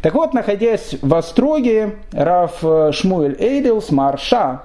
[0.00, 4.62] Так вот, находясь в Остроге, Раф Шмуэль Эйдлс, Марша,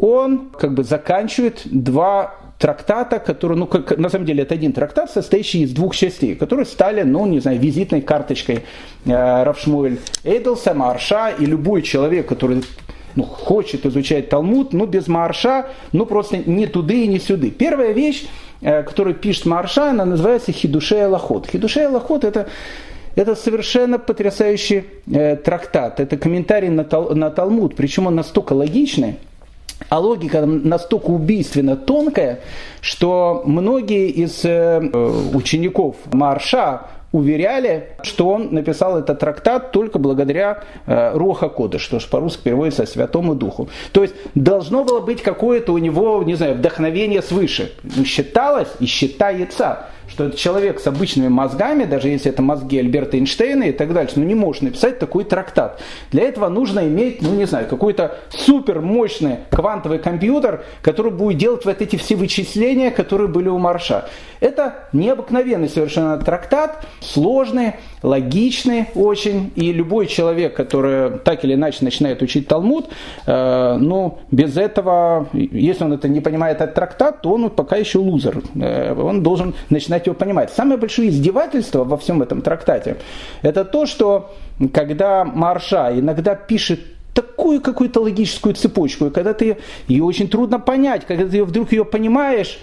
[0.00, 5.10] он как бы заканчивает два трактата, который, ну, как, на самом деле, это один трактат,
[5.10, 8.64] состоящий из двух частей, которые стали, ну, не знаю, визитной карточкой
[9.06, 12.62] э, Равшмуэль Эйдлса, Марша, и любой человек, который
[13.16, 17.50] ну, хочет изучать Талмуд, ну, без Марша, ну, просто не туды и не сюды.
[17.50, 18.26] Первая вещь,
[18.60, 21.48] э, которую пишет Марша, она называется Хидушея Лохот.
[21.48, 22.46] Хидушея Лохот это
[23.16, 25.98] Это совершенно потрясающий э, трактат.
[25.98, 27.74] Это комментарий на, Тал, на Талмуд.
[27.74, 29.16] Причем он настолько логичный,
[29.88, 32.40] а логика настолько убийственно тонкая,
[32.80, 34.78] что многие из э,
[35.32, 42.06] учеников Марша уверяли, что он написал этот трактат только благодаря э, Руха Кода, что ж
[42.06, 43.68] по-русски переводится «Святому Духу».
[43.92, 47.72] То есть должно было быть какое-то у него, не знаю, вдохновение свыше.
[48.04, 53.64] Считалось и считается, что это человек с обычными мозгами, даже если это мозги Альберта Эйнштейна
[53.64, 55.80] и так дальше, ну не может написать такой трактат.
[56.10, 61.64] Для этого нужно иметь, ну не знаю, какой-то супер мощный квантовый компьютер, который будет делать
[61.64, 64.08] вот эти все вычисления, которые были у Марша.
[64.40, 72.22] Это необыкновенный совершенно трактат, сложный, логичный очень, и любой человек, который так или иначе начинает
[72.22, 72.88] учить Талмуд,
[73.26, 77.98] э, ну, без этого, если он это не понимает этот трактат, то он пока еще
[77.98, 78.42] лузер.
[78.54, 80.50] Э, он должен начинать его понимать.
[80.50, 82.96] Самое большое издевательство во всем этом трактате,
[83.42, 84.30] это то, что
[84.72, 86.80] когда Марша иногда пишет
[87.14, 89.58] такую какую-то логическую цепочку, и когда ты
[89.88, 92.58] ее очень трудно понять, когда ты вдруг ее понимаешь,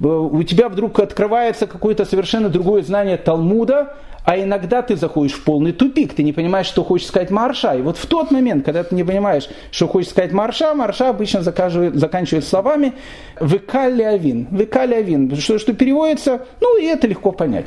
[0.00, 5.72] у тебя вдруг открывается какое-то совершенно другое знание Талмуда, а иногда ты заходишь в полный
[5.72, 7.74] тупик, ты не понимаешь, что хочет сказать Марша.
[7.74, 11.42] И вот в тот момент, когда ты не понимаешь, что хочет сказать Марша, Марша обычно
[11.42, 12.92] заканчивает словами
[13.40, 14.48] «векалиавин».
[14.50, 17.66] «Векалиавин», что, что переводится, ну и это легко понять.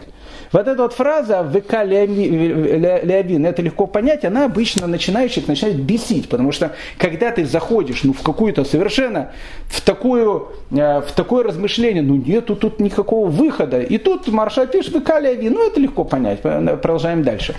[0.54, 6.52] Вот эта вот фраза «ВК Леовин», это легко понять, она обычно начинающих начинает бесить, потому
[6.52, 9.32] что когда ты заходишь ну, в какую-то совершенно,
[9.66, 14.96] в, такую, э, в такое размышление, ну нету тут никакого выхода, и тут Марша пишет
[14.96, 17.56] «ВК Леовин», ну это легко понять, продолжаем дальше.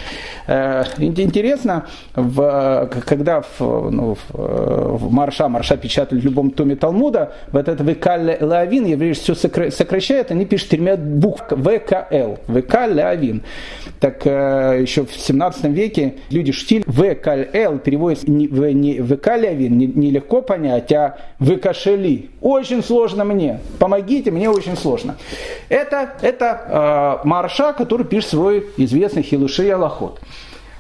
[0.47, 7.67] Э, интересно, в, когда в, ну, в Марша, Марша печатали в любом томе Талмуда, вот
[7.67, 13.43] это «ВК Леовин», евреи все сокращают, они пишут тремя буквами «ВКЛ», «ВК Лявин.
[14.01, 19.37] Так э, еще в 17 веке люди штиль В Л переводится не, в, не ВК
[19.37, 21.75] Лявин, нелегко не понять, а ВК
[22.41, 23.61] Очень сложно мне.
[23.79, 25.17] Помогите, мне очень сложно.
[25.69, 30.21] Это, это э, Марша, который пишет свой известный Хилуши Аллахот.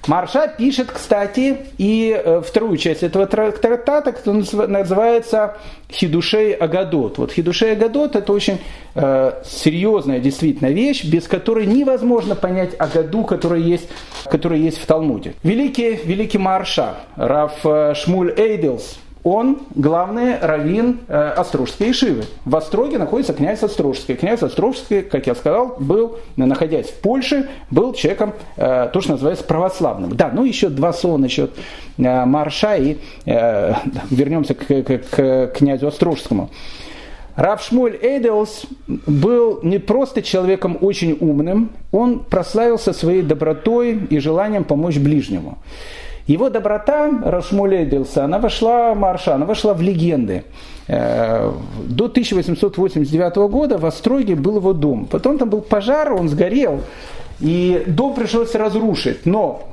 [0.06, 5.56] Марша пишет, кстати, и э, вторую часть этого трактата, который называется
[5.90, 7.18] Хидушей Агадот.
[7.18, 8.58] Вот Хидушей Агадот это очень
[8.94, 13.88] э, серьезная действительно вещь, без которой невозможно понять Агаду, которая есть,
[14.24, 15.34] которая есть в Талмуде.
[15.42, 22.24] Великий, великий Марша, Раф э, Шмуль Эйделс, он главный раввин э, Острожской Ишивы.
[22.44, 24.14] В Остроге находится князь Острожский.
[24.14, 29.44] Князь Острожский, как я сказал, был, находясь в Польше, был человеком, э, то, что называется,
[29.44, 30.14] православным.
[30.14, 31.52] Да, ну еще два слова насчет
[31.96, 32.98] э, Марша и
[34.10, 36.50] вернемся к, к, к князю Острожскому.
[37.34, 44.64] Рав Шмуль Эйделс был не просто человеком очень умным, он прославился своей добротой и желанием
[44.64, 45.58] помочь ближнему.
[46.26, 50.44] Его доброта, Рашмуледился, она вошла, Марша, она вошла в легенды.
[50.88, 51.52] Э,
[51.87, 55.04] до 1889 года в Остроге был его дом.
[55.04, 56.80] Потом там был пожар, он сгорел,
[57.40, 59.26] и дом пришлось разрушить.
[59.26, 59.68] Но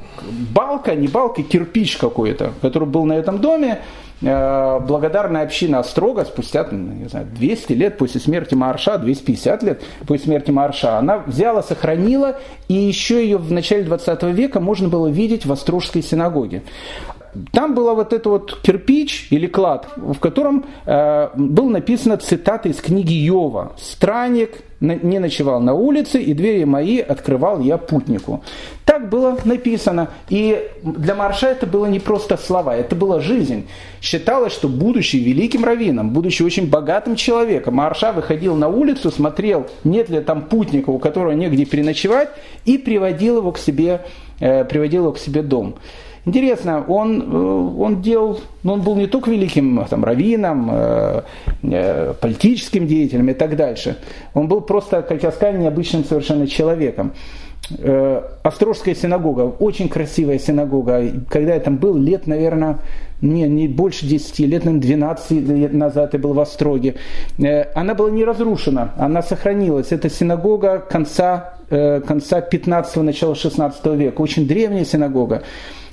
[0.54, 3.80] балка, не балка, кирпич какой-то, который был на этом доме,
[4.22, 10.52] благодарная община строго спустя не знаю, 200 лет после смерти Марша, 250 лет после смерти
[10.52, 15.52] Марша, она взяла, сохранила, и еще ее в начале 20 века можно было видеть в
[15.52, 16.62] Острожской синагоге.
[17.52, 22.82] Там была вот это вот кирпич или клад, в котором э, был написано цитата из
[22.82, 23.74] книги Йова.
[23.78, 28.44] «Странник не ночевал на улице, и двери мои открывал я путнику».
[28.86, 30.10] Так было написано.
[30.30, 33.68] И для Марша это было не просто слова, это была жизнь.
[34.02, 40.10] Считалось, что будучи великим раввином, будучи очень богатым человеком, Марша выходил на улицу, смотрел, нет
[40.10, 42.30] ли там путника, у которого негде переночевать,
[42.66, 44.02] и приводил его к себе,
[44.42, 45.76] э, приводил его к себе дом.
[46.26, 51.22] Интересно, он, э, он делал, ну, он был не только великим там, раввином, э,
[51.64, 53.98] э, политическим деятелем и так дальше.
[54.36, 57.14] Он был просто, как я сказал, необычным совершенно человеком.
[58.44, 61.04] Острожская синагога, очень красивая синагога.
[61.30, 62.80] Когда я там был, лет, наверное,
[63.22, 66.96] не, не больше 10 лет, наверное, 12 лет назад я был в Остроге.
[67.74, 69.94] Она была не разрушена, она сохранилась.
[69.94, 74.20] Это синагога конца, конца 15-го, начала 16 века.
[74.20, 75.44] Очень древняя синагога.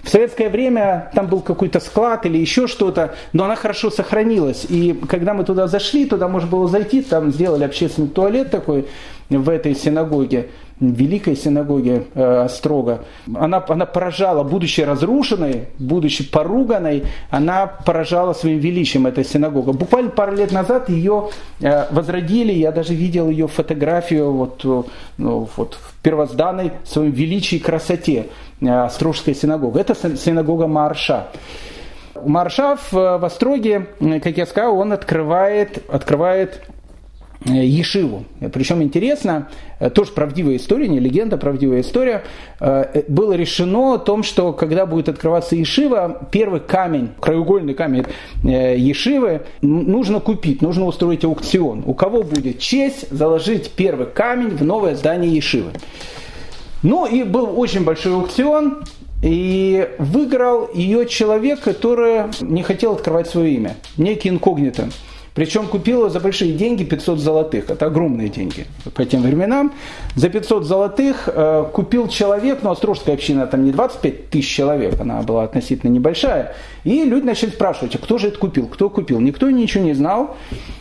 [0.03, 4.65] В советское время там был какой-то склад или еще что-то, но она хорошо сохранилась.
[4.69, 8.87] И когда мы туда зашли, туда можно было зайти, там сделали общественный туалет такой,
[9.31, 10.49] в этой синагоге,
[10.81, 19.07] великой синагоге э, Острога, она, она поражала, будучи разрушенной, будучи поруганной, она поражала своим величием
[19.07, 19.73] эта синагога.
[19.73, 24.83] Буквально пару лет назад ее э, возродили, я даже видел ее фотографию вот, э,
[25.19, 28.29] ну, вот в первозданной своем величии и красоте
[28.61, 29.81] э, Острожская синагога.
[29.81, 31.29] Это синагога Марша.
[32.25, 36.78] Маршав в Остроге, как я сказал, он открывает, открывает Э,
[37.45, 38.25] Ешиву.
[38.53, 42.25] Причем интересно, э, тоже правдивая история, не легенда, правдивая история.
[42.61, 48.05] Э, было решено о том, что когда будет открываться Ешива, первый камень, краеугольный камень
[48.43, 51.85] Ешивы нужно купить, нужно устроить аукцион.
[51.87, 55.71] У кого будет честь заложить первый камень в новое здание Ешивы.
[56.83, 58.85] Ну и был очень большой аукцион,
[59.23, 64.91] и выиграл ее человек, который не хотел открывать свое имя, некий инкогнито.
[65.39, 67.71] Причем купила за большие деньги 500 золотых.
[67.71, 69.73] Это огромные деньги по тем временам.
[70.17, 75.23] За 500 золотых э, купил человек, ну, Острожская община там не 25 тысяч человек, она
[75.23, 76.57] была относительно небольшая.
[76.83, 79.21] И люди начали спрашивать, а кто же это купил, кто купил?
[79.21, 80.37] Никто ничего не знал.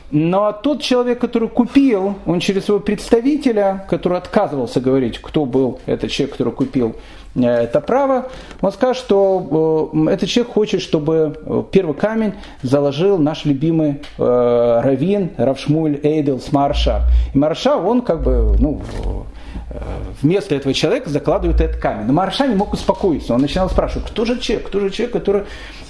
[0.10, 6.10] Но тот человек, который купил, он через своего представителя, который отказывался говорить, кто был этот
[6.10, 6.96] человек, который купил,
[7.46, 8.28] это право,
[8.62, 15.32] он скажет, что э, этот человек хочет, чтобы э, первый камень заложил наш любимый раввин
[15.38, 17.04] Равшмуль Эйдел Марша.
[17.34, 18.82] И Марша, он как бы, ну,
[20.22, 22.06] вместо этого человека закладывает этот камень.
[22.06, 23.34] Но Марша не мог успокоиться.
[23.34, 25.44] Он начинал спрашивать, кто же человек, кто же человек, который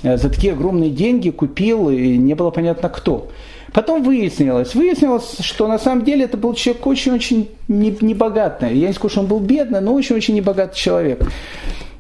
[0.04, 3.30] за такие огромные деньги купил, и не было понятно кто.
[3.74, 8.76] Потом выяснилось, выяснилось, что на самом деле это был человек очень-очень небогатый.
[8.76, 11.22] Я не скажу, что он был бедный, но очень-очень небогатый человек.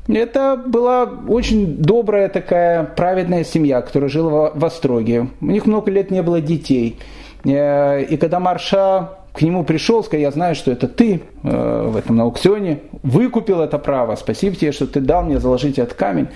[0.07, 5.28] Это была очень добрая такая праведная семья, которая жила в Остроге.
[5.41, 6.97] У них много лет не было детей.
[7.43, 11.97] Э, и когда Марша к нему пришел, сказал, я знаю, что это ты э, в
[11.97, 16.30] этом аукционе, выкупил это право, спасибо тебе, что ты дал мне заложить этот камень.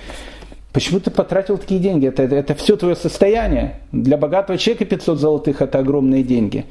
[0.73, 2.07] Почему ты потратил такие деньги?
[2.07, 3.79] Это, это, это все твое состояние.
[3.91, 6.65] Для богатого человека 500 золотых– это огромные деньги.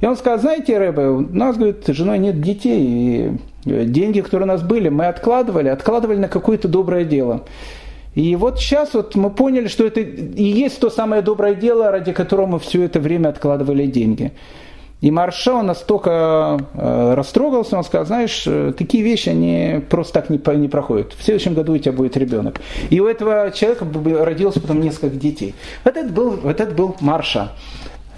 [0.00, 3.30] И он сказал, знаете, Рэбе, у нас, говорит, с женой нет детей, и
[3.64, 7.44] э, деньги, которые у нас были, мы откладывали, откладывали на какое-то доброе дело.
[8.14, 12.12] И вот сейчас вот мы поняли, что это и есть то самое доброе дело, ради
[12.12, 14.32] которого мы все это время откладывали деньги.
[15.02, 20.30] И Марша, он настолько э, растрогался, он сказал, знаешь, э, такие вещи, они просто так
[20.30, 21.12] не, не проходят.
[21.12, 22.60] В следующем году у тебя будет ребенок.
[22.88, 23.86] И у этого человека
[24.24, 25.54] родилось потом несколько детей.
[25.84, 27.52] Вот это был, вот это был Марша.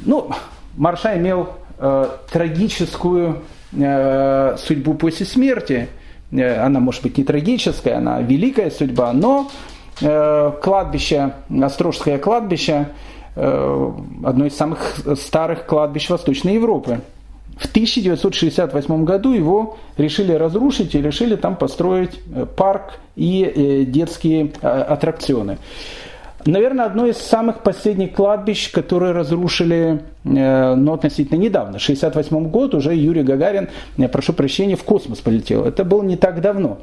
[0.06, 0.30] Ну,
[0.76, 1.48] Марша имел
[1.78, 5.88] э, трагическую э, судьбу после смерти.
[6.30, 9.50] Э, она может быть не трагическая, она великая судьба, но
[10.00, 12.86] э, кладбище, Острожское кладбище,
[13.38, 17.00] одно из самых старых кладбищ Восточной Европы.
[17.58, 24.52] В 1968 году его решили разрушить и решили там построить э, парк и э, детские
[24.62, 25.58] аттракционы.
[26.48, 31.78] Наверное, одно из самых последних кладбищ, которые разрушили, но ну, относительно недавно.
[31.78, 33.68] В 1968 год уже Юрий Гагарин,
[34.10, 35.66] прошу прощения, в космос полетел.
[35.66, 36.78] Это было не так давно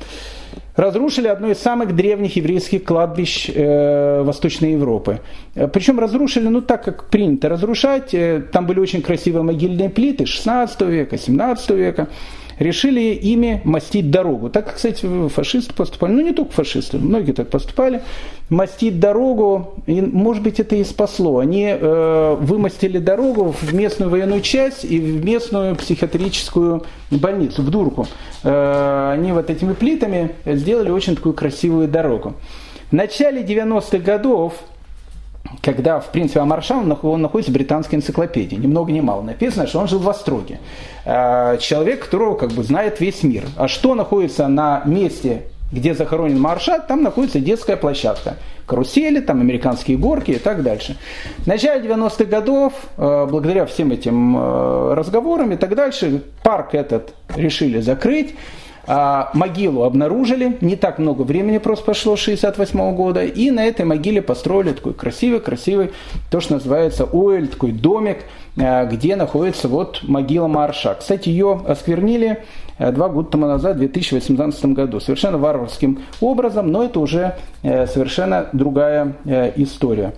[0.75, 5.21] разрушили одно из самых древних еврейских кладбищ э, Восточной Европы.
[5.55, 10.25] Э, Причем разрушили, ну так как принято разрушать, э, там были очень красивые могильные плиты
[10.25, 12.07] 16 века, 17 века
[12.59, 14.49] решили ими мастить дорогу.
[14.49, 18.01] Так, кстати, фашисты поступали, ну не только фашисты, многие так поступали,
[18.49, 21.39] мастить дорогу, и, может быть, это и спасло.
[21.39, 28.07] Они э, вымостили дорогу в местную военную часть и в местную психиатрическую больницу, в Дурку.
[28.43, 32.35] Э, они вот этими плитами сделали очень такую красивую дорогу.
[32.91, 34.53] В начале 90-х годов
[35.61, 39.79] когда, в принципе, Амаршан он находится в британской энциклопедии, ни много ни мало написано, что
[39.79, 40.59] он жил в Остроге.
[41.05, 43.43] Э, человек, которого как бы знает весь мир.
[43.57, 48.37] А что находится на месте, где захоронен Маршат, там находится детская площадка.
[48.65, 50.97] Карусели, там американские горки и так дальше.
[51.39, 57.13] В начале 90-х годов, э, благодаря всем этим э, разговорам и так дальше, парк этот
[57.35, 58.35] решили закрыть.
[58.87, 64.21] А, могилу обнаружили, не так много времени просто прошло, 68 года, и на этой могиле
[64.21, 65.91] построили такой красивый-красивый,
[66.29, 68.19] то, что называется оэль, такой домик,
[68.57, 70.95] а, где находится вот могила Марша.
[70.99, 72.43] Кстати, ее осквернили
[72.77, 77.87] а, два года тому назад, в 2018 году, совершенно варварским образом, но это уже э,
[77.87, 80.13] совершенно другая э, история.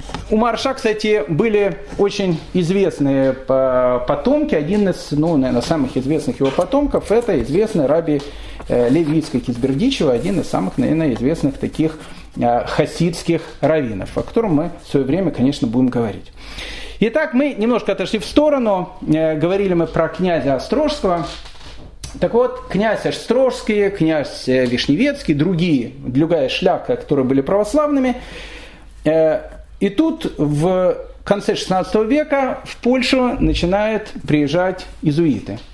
[0.00, 4.54] Э, у Марша, кстати, были очень известные потомки.
[4.54, 8.20] Один из, ну, наверное, самых известных его потомков– это известный раби
[8.68, 9.42] э, Леви Ицкак
[10.10, 11.98] один из самых, наверное, известных таких
[12.36, 16.32] э, хасидских раввинов, о котором мы в свое время, конечно, будем говорить.
[17.00, 21.26] Итак, мы немножко отошли в сторону, э, говорили мы про князя Острожского.
[22.20, 28.16] Так вот, князь Острожский, князь э, Вишневецкий, другие, другая шляхта, которые были православными.
[29.80, 35.58] И тут в конце 16 века в Польшу начинают приезжать изуиты–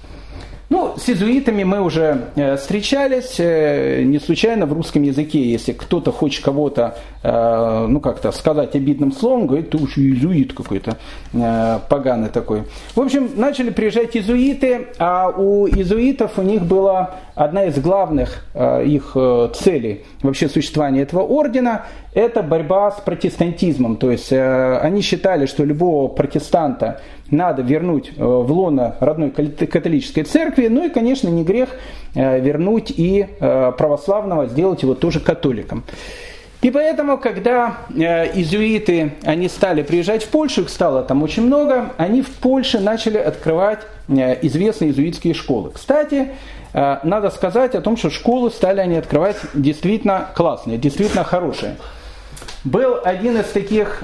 [0.69, 6.11] ну, с иезуитами мы уже э, встречались, э, не случайно в русском языке, если кто-то
[6.11, 10.97] хочет кого-то, э, ну, как-то сказать обидным словом, говорит, ты уж иезуит какой-то
[11.89, 12.65] поганый такой.
[12.97, 19.17] В общем, начали приезжать иезуиты, а у иезуитов у них была одна из главных их
[19.55, 21.85] целей вообще существования этого ордена–
[22.17, 23.97] это борьба с протестантизмом.
[23.97, 27.01] То есть они считали, что любого протестанта
[27.31, 30.69] надо вернуть в лоно родной католической церкви.
[30.69, 31.69] Ну и, конечно, не грех
[32.15, 35.85] э, вернуть и э, православного, сделать его тоже католиком.
[36.63, 41.93] И поэтому, когда э, изуиты, они стали приезжать в Польшу, их стало там очень много,
[41.99, 45.73] они в Польше начали открывать известные изуитские школы.
[45.75, 46.29] Кстати,
[46.73, 51.77] надо сказать о том, что школы стали они открывать действительно классные, действительно хорошие.
[52.67, 54.03] Был один из таких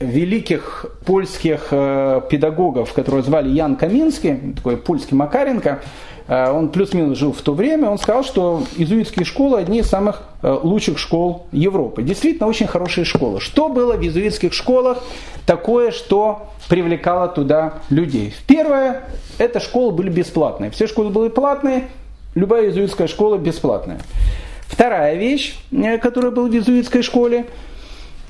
[0.00, 5.80] великих польских э, педагогов, которого звали Ян Каминский, такой польский Макаренко,
[6.28, 10.22] э, он плюс-минус жил в то время, он сказал, что иезуитские школы одни из самых
[10.42, 12.02] э, лучших школ Европы.
[12.02, 13.40] Действительно, очень хорошие школы.
[13.40, 14.98] Что было в иезуитских школах
[15.46, 18.34] такое, что привлекало туда людей?
[18.46, 19.02] Первое,
[19.38, 20.70] это школы были бесплатные.
[20.70, 21.88] Все школы были платные,
[22.36, 23.98] любая иезуитская школа бесплатная.
[24.68, 25.56] Вторая вещь,
[26.00, 27.46] которая была в иезуитской школе–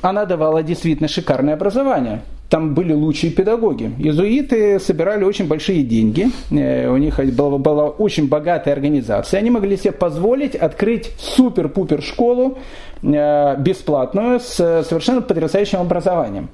[0.03, 2.22] она давала действительно шикарное образование.
[2.49, 3.92] Там были лучшие педагоги.
[3.99, 6.28] Иезуиты собирали очень большие деньги.
[6.51, 9.38] Э, у них была, была очень богатая организация.
[9.38, 12.57] Они могли себе позволить открыть супер-пупер школу
[13.03, 14.55] э, бесплатную с
[14.88, 16.49] совершенно потрясающим образованием.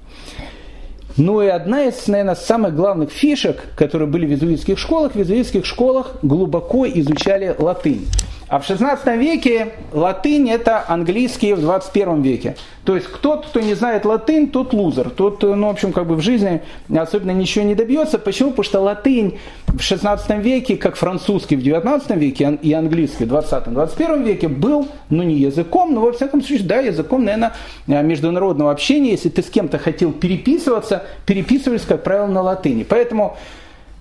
[1.16, 5.64] Ну и одна из, наверное, самых главных фишек, которые были в иезуитских школах, в иезуитских
[5.64, 8.06] школах глубоко изучали латынь.
[8.48, 12.56] А в 16 веке латынь это английский в 21 веке.
[12.84, 15.08] То есть кто-то, кто не знает латынь, тот лузер.
[15.08, 16.60] Тот, ну, в общем, как бы в жизни
[16.94, 18.18] особенно ничего не добьется.
[18.18, 18.50] Почему?
[18.50, 24.22] Потому что латынь в 16 веке, как французский в 19 веке и английский в 20-21
[24.22, 27.54] веке был, ну, не языком, но, во всяком случае, да, языком, наверное,
[27.86, 29.12] международного общения.
[29.12, 32.82] Если ты с кем-то хотел переписываться, переписывались, как правило, на латыни.
[32.82, 33.38] Поэтому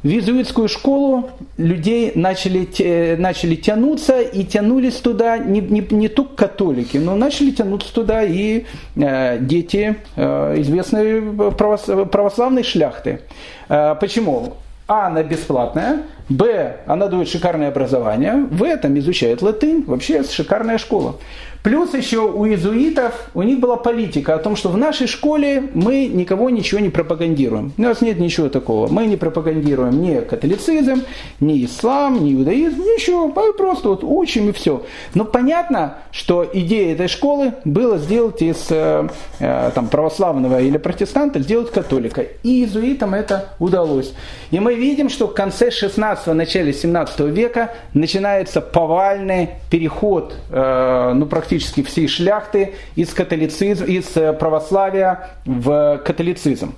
[0.04, 6.98] в иезуитскую школу людей начали, начали тянуться и тянулись туда не, не, не только католики,
[6.98, 13.22] но начали тянуться туда и э, дети э, известной православной шляхты.
[13.70, 14.56] Э, почему?
[14.86, 21.16] А, она бесплатная, Б, она дает шикарное образование, В, этом изучает латынь, вообще шикарная школа.
[21.64, 26.08] Плюс еще у иезуитов, у них была политика о том, что в нашей школе мы
[26.08, 27.72] никого ничего не пропагандируем.
[27.78, 28.90] У нас нет ничего такого.
[28.90, 31.04] Мы не пропагандируем ни католицизм,
[31.40, 33.28] ни ислам, ни иудаизм, ничего.
[33.28, 34.84] Мы просто вот учим и все.
[35.14, 39.08] Но понятно, что идея этой школы была сделать из э,
[39.40, 42.24] э, там, православного или протестанта, сделать католика.
[42.44, 44.14] И иезуитам это удалось.
[44.52, 51.26] И мы видим, что в конце 16 начале 17 века начинается повальный переход, э, ну,
[51.26, 56.74] практически практически всей шляхты из, католицизм, из э, православия в католицизм.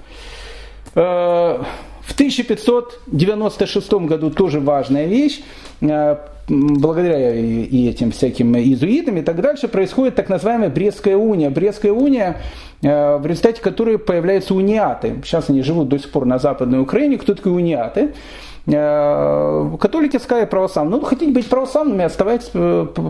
[0.95, 1.61] Э,
[2.01, 5.41] в 1596 году тоже важная вещь,
[5.79, 6.17] э,
[6.49, 11.49] благодаря и этим всяким иезуитам и так дальше, происходит так называемая Брестская уния.
[11.49, 12.41] Брестская уния,
[12.81, 15.15] в результате которой появляются униаты.
[15.23, 17.17] Сейчас они живут до сих пор на Западной Украине.
[17.17, 18.13] Кто такие униаты?
[18.67, 20.99] Католики, сказали православные.
[20.99, 22.51] Ну, хотите быть православными, оставайтесь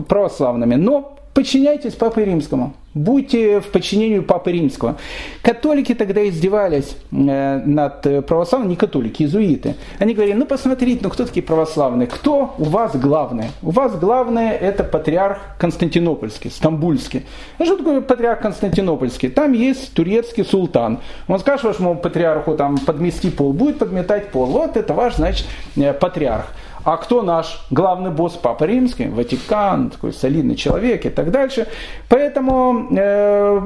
[0.08, 0.76] православными.
[0.76, 4.96] Но подчиняйтесь Папе Римскому будьте в подчинении Папы Римского.
[5.42, 9.76] Католики тогда издевались э, над православными, не католики, иезуиты.
[9.98, 12.08] Они говорили, ну посмотрите, ну кто такие православные?
[12.08, 13.50] Кто у вас главный?
[13.62, 17.26] У вас главное это патриарх Константинопольский, Стамбульский.
[17.58, 19.28] А что такое патриарх Константинопольский?
[19.28, 20.98] Там есть турецкий султан.
[21.28, 24.46] Он скажет вашему патриарху там подмести пол, будет подметать пол.
[24.46, 26.46] Вот это ваш, значит, э, патриарх.
[26.86, 29.08] А кто наш главный босс Папа Римский?
[29.08, 31.66] Ватикан, такой солидный человек и так дальше.
[32.08, 33.60] Поэтому Э,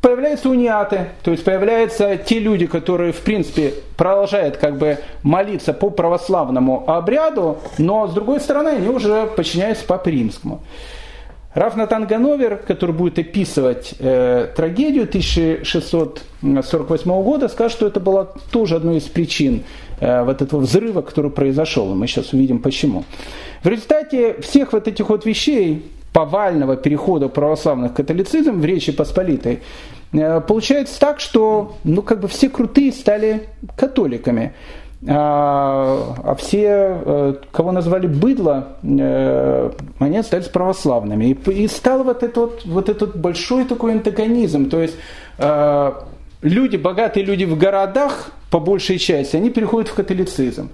[0.00, 5.90] появляются униаты, то есть появляются те люди, которые в принципе продолжают как бы молиться по
[5.90, 10.60] православному обряду, но с другой стороны они уже подчиняются Папе Римскому.
[11.54, 18.76] Раф Натан Гановер, который будет описывать э, трагедию 1648 года, скажет, что это была тоже
[18.76, 21.92] одной из причин э, вот этого взрыва, который произошел.
[21.92, 23.04] И мы сейчас увидим почему.
[23.62, 29.60] В результате всех вот этих вот вещей повального перехода православных к католицизм в Речи Посполитой,
[30.12, 34.54] получается так, что ну, как бы все крутые стали католиками.
[35.06, 41.36] А, а все, кого назвали быдло, они остались православными.
[41.46, 44.70] И стал вот этот, вот, вот этот большой такой антагонизм.
[44.70, 44.96] То есть
[46.40, 50.70] люди, богатые люди в городах, по большей части, они переходят в католицизм.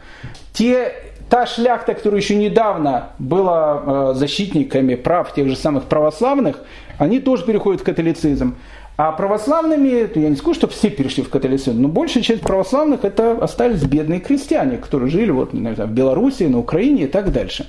[0.52, 0.94] Те,
[1.28, 6.60] та шляхта, которая еще недавно была э, защитниками прав тех же самых православных,
[6.98, 8.54] они тоже переходят в католицизм.
[8.96, 13.32] А православными, я не скажу, что все перешли в католицизм, но большая часть православных это
[13.32, 17.66] остались бедные крестьяне, которые жили вот, знаю, в Белоруссии, на Украине и так дальше.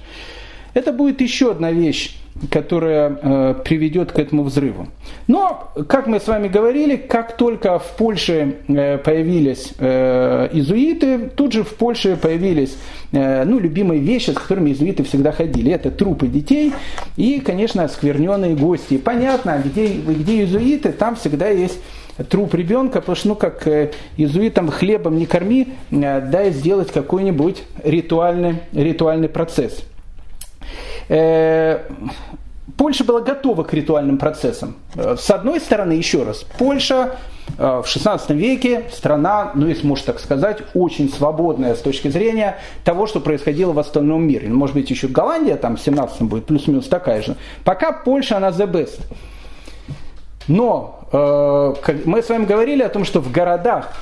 [0.73, 2.15] Это будет еще одна вещь,
[2.49, 4.87] которая э, приведет к этому взрыву.
[5.27, 11.53] Но, как мы с вами говорили, как только в Польше э, появились э, изуиты, тут
[11.53, 12.77] же в Польше появились
[13.11, 15.71] э, ну, любимые вещи, с которыми изуиты всегда ходили.
[15.71, 16.73] Это трупы детей
[17.17, 18.97] и, конечно, оскверненные гости.
[18.97, 21.79] Понятно, где, где изуиты, там всегда есть
[22.29, 27.63] труп ребенка, потому что, ну, как э, иезуитам хлебом не корми, э, дай сделать какой-нибудь
[27.83, 29.83] ритуальный, ритуальный процесс.
[31.09, 31.79] Э,
[32.77, 34.75] Польша была готова к ритуальным процессам.
[34.95, 37.17] Э, с одной стороны, еще раз, Польша
[37.57, 42.57] э, в XVI веке страна, ну если можно так сказать, очень свободная с точки зрения
[42.83, 44.47] того, что происходило в остальном мире.
[44.49, 47.35] Может быть, еще Голландия там в 17 будет плюс-минус такая же.
[47.63, 49.01] Пока Польша, она the best.
[50.47, 51.73] Но э,
[52.05, 53.93] мы с вами говорили о том, что в городах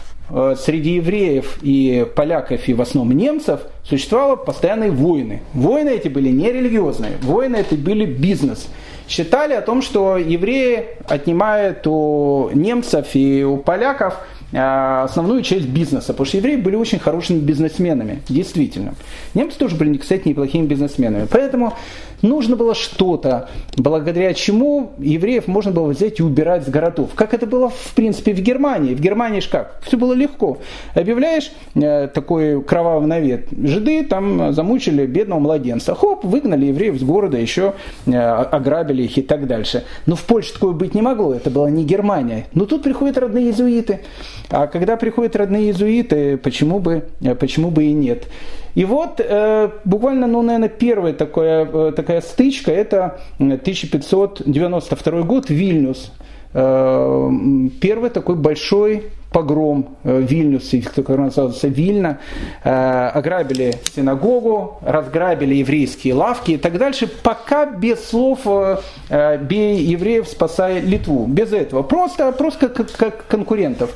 [0.57, 5.41] среди евреев и поляков, и в основном немцев, существовали постоянные войны.
[5.53, 8.67] Войны эти были не религиозные, войны это были бизнес.
[9.07, 14.15] Считали о том, что евреи отнимают у немцев и у поляков
[14.53, 18.95] а, основную часть бизнеса, потому что евреи были очень хорошими бизнесменами, действительно.
[19.33, 21.25] Немцы тоже были, кстати, неплохими бизнесменами.
[21.31, 21.73] Поэтому
[22.21, 27.11] нужно было что-то, благодаря чему евреев можно было взять и убирать с городов.
[27.15, 28.95] Как это было, в принципе, в Германии.
[28.95, 29.79] В Германии же как?
[29.83, 30.59] Все было легко.
[30.93, 33.47] Объявляешь э, такой кровавый навет.
[33.51, 35.95] Жиды там замучили бедного младенца.
[35.95, 37.73] Хоп, выгнали евреев с города, еще
[38.05, 39.83] э, ограбили их и так дальше.
[40.05, 41.33] Но в Польше такое быть не могло.
[41.33, 42.47] Это была не Германия.
[42.53, 44.01] Но тут приходят родные иезуиты.
[44.49, 47.05] А когда приходят родные иезуиты, почему бы,
[47.39, 48.27] почему бы и нет?
[48.75, 56.13] И вот э, буквально, ну, наверное, первая такая, э, такая стычка, это 1592 год, Вильнюс.
[56.53, 57.29] Э,
[57.81, 62.17] первый такой большой погром в Вильнюсе, который назывался Вильна,
[62.63, 68.45] ограбили синагогу, разграбили еврейские лавки и так дальше, пока без слов
[69.09, 71.27] «бей евреев, спасая Литву».
[71.27, 71.81] Без этого.
[71.81, 73.95] Просто, просто как, как конкурентов.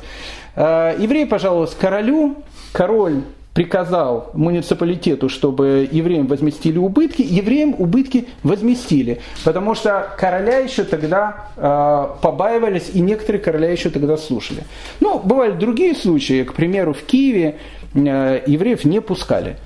[0.56, 2.36] Э, евреи пожаловались королю,
[2.72, 3.22] король
[3.56, 12.06] приказал муниципалитету, чтобы евреям возместили убытки, евреям убытки возместили, потому что короля еще тогда э,
[12.20, 14.64] побаивались, и некоторые короля еще тогда слушали.
[15.00, 17.56] Ну, бывали другие случаи, к примеру, в Киеве
[17.94, 19.56] э, евреев не пускали.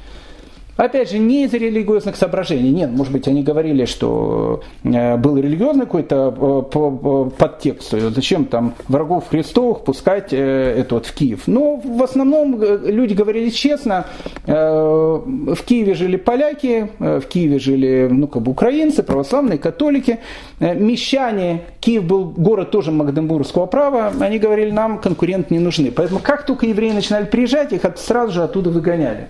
[0.81, 2.71] Опять же, не из религиозных соображений.
[2.71, 6.35] Нет, может быть, они говорили, что э, был религиозный какой-то
[6.73, 7.91] э, подтекст.
[7.91, 11.43] Зачем там врагов Христовых пускать э, это вот в Киев?
[11.47, 14.07] Но в основном люди говорили честно.
[14.47, 20.21] В Киеве жили поляки, в Киеве жили ну, как бы украинцы, православные, католики.
[20.61, 25.91] Мещане, Киев был город тоже магдебургского права, они говорили, нам конкуренты не нужны.
[25.91, 29.29] Поэтому как только евреи начинали приезжать, их сразу же оттуда выгоняли.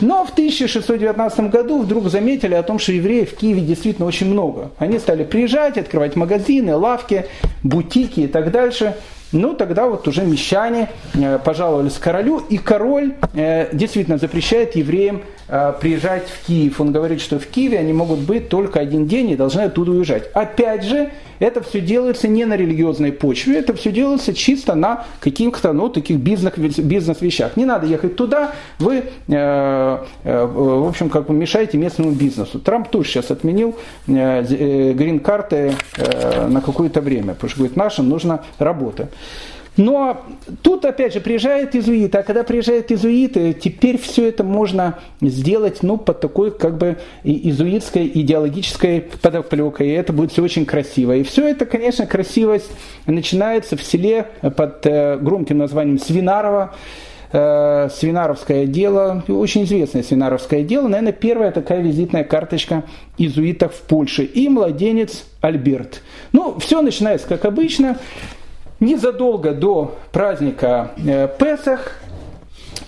[0.00, 4.70] Но в 1619 году вдруг заметили о том, что евреев в Киеве действительно очень много.
[4.78, 7.26] Они стали приезжать, открывать магазины, лавки,
[7.62, 8.94] бутики и так дальше.
[9.32, 16.28] Ну, тогда вот уже мещане э, пожаловались королю, и король э, действительно запрещает евреям приезжать
[16.28, 16.80] в Киев.
[16.80, 20.30] Он говорит, что в Киеве они могут быть только один день и должны оттуда уезжать.
[20.34, 25.72] Опять же, это все делается не на религиозной почве, это все делается чисто на каких-то
[25.72, 27.56] ну, таких бизнес-вещах.
[27.56, 32.58] Не надо ехать туда, вы, в общем, как бы мешаете местному бизнесу.
[32.58, 33.76] Трамп тоже сейчас отменил
[34.06, 35.74] грин-карты
[36.48, 39.08] на какое-то время, потому что говорит, нашим нужно работа.
[39.78, 40.24] Но
[40.62, 45.96] тут, опять же, приезжают иезуиты, а когда приезжают иезуиты, теперь все это можно сделать ну,
[45.96, 51.14] под такой как бы иезуитской идеологической подоплекой, и это будет все очень красиво.
[51.14, 52.68] И все это, конечно, красивость
[53.06, 54.26] начинается в селе
[54.56, 56.74] под э, громким названием Свинарово,
[57.30, 62.82] э, Свинаровское дело, очень известное Свинаровское дело, наверное, первая такая визитная карточка
[63.16, 66.02] иезуитов в Польше, и младенец Альберт.
[66.32, 67.96] Ну, все начинается как обычно,
[68.80, 72.00] Незадолго до праздника э, Песах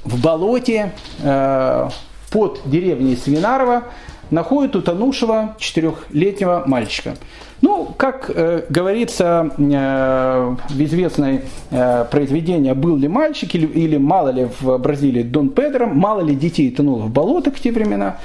[0.05, 1.88] в болоте э,
[2.30, 3.84] под деревней Свинарова
[4.30, 7.16] находят утонувшего четырехлетнего мальчика.
[7.61, 14.28] Ну, как э, говорится э, в известной э, произведении «Был ли мальчик» или, или «Мало
[14.30, 18.16] ли в Бразилии Дон Педро», «Мало ли детей тонуло в болотах в те времена»,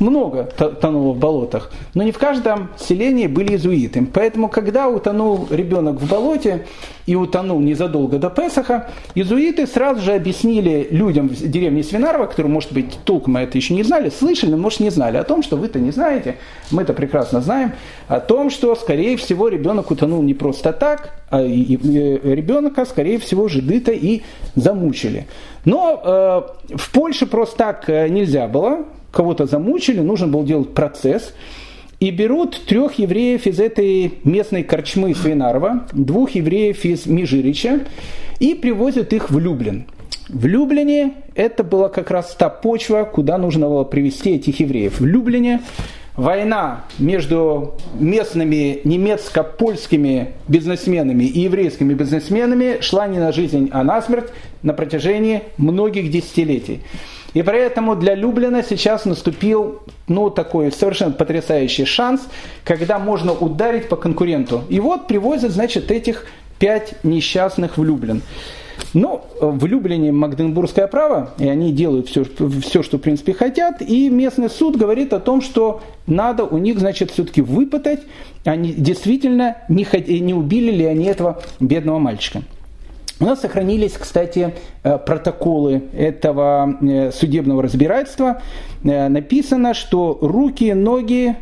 [0.00, 0.44] много
[0.80, 4.06] тонуло в болотах, но не в каждом селении были иезуиты.
[4.12, 6.66] Поэтому, когда утонул ребенок в болоте
[7.06, 12.72] и утонул незадолго до Песаха, иезуиты сразу же объяснили людям в деревне Свинарова, которые, может
[12.72, 15.78] быть, толком это еще не знали, слышали, но, может, не знали о том, что вы-то
[15.78, 16.36] не знаете,
[16.70, 17.72] мы это прекрасно знаем,
[18.08, 23.92] о том, что, скорее всего, ребенок утонул не просто так, а ребенка, скорее всего, жиды-то
[23.92, 24.22] и
[24.54, 25.26] замучили.
[25.64, 31.34] Но э, в Польше просто так э, нельзя было, кого-то замучили, нужно было делать процесс.
[31.98, 37.80] И берут трех евреев из этой местной корчмы Свинарова, двух евреев из Межирича,
[38.38, 39.84] и привозят их в Люблин.
[40.30, 45.00] В Люблине это была как раз та почва, куда нужно было привести этих евреев.
[45.00, 45.60] В Люблине
[46.16, 54.30] война между местными немецко-польскими бизнесменами и еврейскими бизнесменами шла не на жизнь, а на смерть
[54.62, 56.80] на протяжении многих десятилетий.
[57.34, 62.22] И поэтому для Люблина сейчас наступил ну, такой совершенно потрясающий шанс,
[62.64, 64.64] когда можно ударить по конкуренту.
[64.68, 66.26] И вот привозят, значит, этих
[66.58, 68.22] пять несчастных в Люблин.
[68.92, 72.24] Ну, в Люблине Магденбургское право, и они делают все,
[72.62, 76.78] все, что в принципе хотят, и местный суд говорит о том, что надо у них,
[76.78, 78.00] значит, все-таки выпытать,
[78.44, 79.86] они действительно не,
[80.20, 82.42] не убили ли они этого бедного мальчика.
[83.20, 88.40] У нас сохранились, кстати, э, протоколы этого э, судебного разбирательства.
[88.82, 91.36] Э, написано, что руки и ноги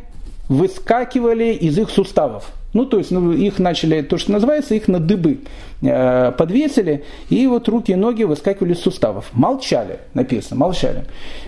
[0.49, 2.51] выскакивали из их суставов.
[2.75, 5.39] Ну, то есть ну, их начали, то, что называется, их на дыбы
[5.81, 9.31] э, подвесили, и вот руки и ноги выскакивали из суставов.
[9.33, 11.05] Молчали, написано, молчали.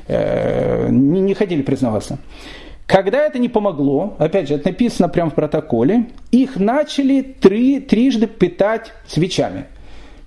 [0.06, 2.18] Э, не, не хотели признаваться.
[2.86, 8.28] Когда это не помогло, опять же, это написано прямо в протоколе, их начали три, трижды
[8.28, 9.64] пытать свечами–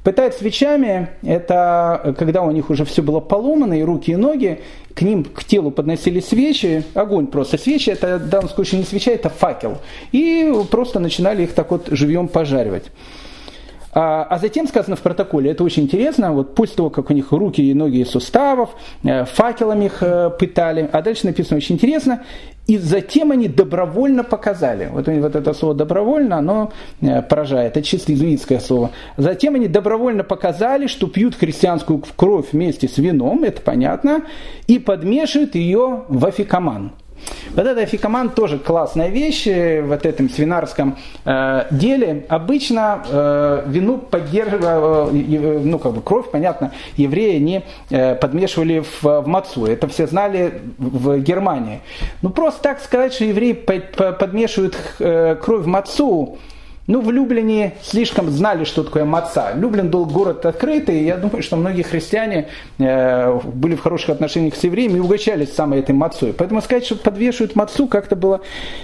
[0.03, 4.59] Пытать свечами, это когда у них уже все было поломано, и руки, и ноги,
[4.93, 7.57] к ним, к телу подносили свечи, огонь просто.
[7.57, 9.77] Свечи, это в данном случае не свеча, это факел.
[10.11, 12.91] И просто начинали их так вот живьем пожаривать.
[13.93, 17.31] А, а затем сказано в протоколе, это очень интересно, вот после того, как у них
[17.31, 18.71] руки и ноги из суставов,
[19.03, 22.23] э, факелами их э, пытали, а дальше написано очень интересно,
[22.65, 24.89] и затем они добровольно показали.
[24.91, 26.71] Вот, вот это слово добровольно, оно
[27.01, 27.75] э, поражает.
[27.75, 28.91] Это чисто иезуитское слово.
[29.17, 34.23] Затем они добровольно показали, что пьют христианскую кровь вместе с вином, это понятно,
[34.67, 36.93] и подмешивают ее в афикаман.
[37.55, 42.25] Вот это афикаман тоже классная вещь э, в этом свинарском э, деле.
[42.29, 49.03] Обычно э, вину поддерживали, э, ну как бы кровь, понятно, евреи не э, подмешивали в,
[49.03, 49.65] в мацу.
[49.65, 51.81] Это все знали в Германии.
[52.21, 56.37] Ну просто так сказать, что евреи подмешивают э, кровь в мацу,
[56.85, 59.53] ну, в Люблине слишком знали, что такое маца.
[59.55, 64.55] Люблин был город открытый, и я думаю, что многие христиане э, были в хороших отношениях
[64.55, 66.33] с евреями и угощались самой этой мацой.
[66.33, 68.41] Поэтому сказать, что подвешивают мацу, как-то было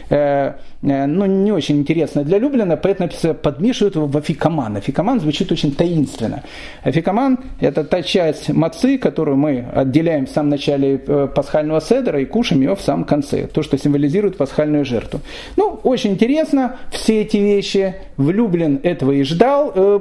[0.10, 4.78] э, ну, не очень интересно для Люблина, поэтому подмешивают его в афикаман.
[4.78, 6.44] Афикаман звучит очень таинственно.
[6.84, 12.26] Афикаман– это та часть мацы, которую мы отделяем в самом начале э, пасхального седера и
[12.26, 13.48] кушаем ее в самом конце.
[13.48, 15.20] То, что символизирует пасхальную жертву.
[15.58, 19.74] Ну, очень интересно все эти вещи в Люблин этого и ждал.
[19.76, 20.00] Э,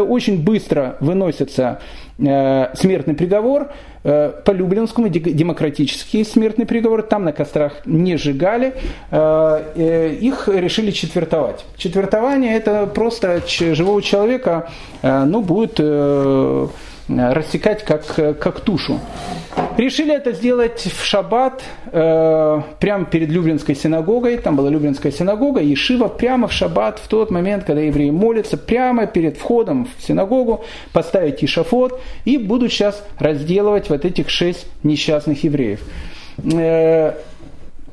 [0.00, 3.70] очень быстро выносится э, смертный приговор.
[4.02, 7.02] Э, по Люблинскому демократический смертный приговор.
[7.02, 8.74] Там на кострах не сжигали.
[9.10, 11.64] Их решили четвертовать.
[11.76, 14.70] Четвертование это просто живого человека
[15.02, 15.80] ну, будет
[17.16, 18.04] рассекать как,
[18.38, 19.00] как тушу.
[19.76, 24.38] Решили это сделать в шаббат, э, прямо перед Люблинской синагогой.
[24.38, 28.56] Там была Люблинская синагога, и Шива прямо в шаббат, в тот момент, когда евреи молятся,
[28.56, 35.44] прямо перед входом в синагогу поставить ишафот и будут сейчас разделывать вот этих шесть несчастных
[35.44, 35.80] евреев.
[36.52, 37.14] Э,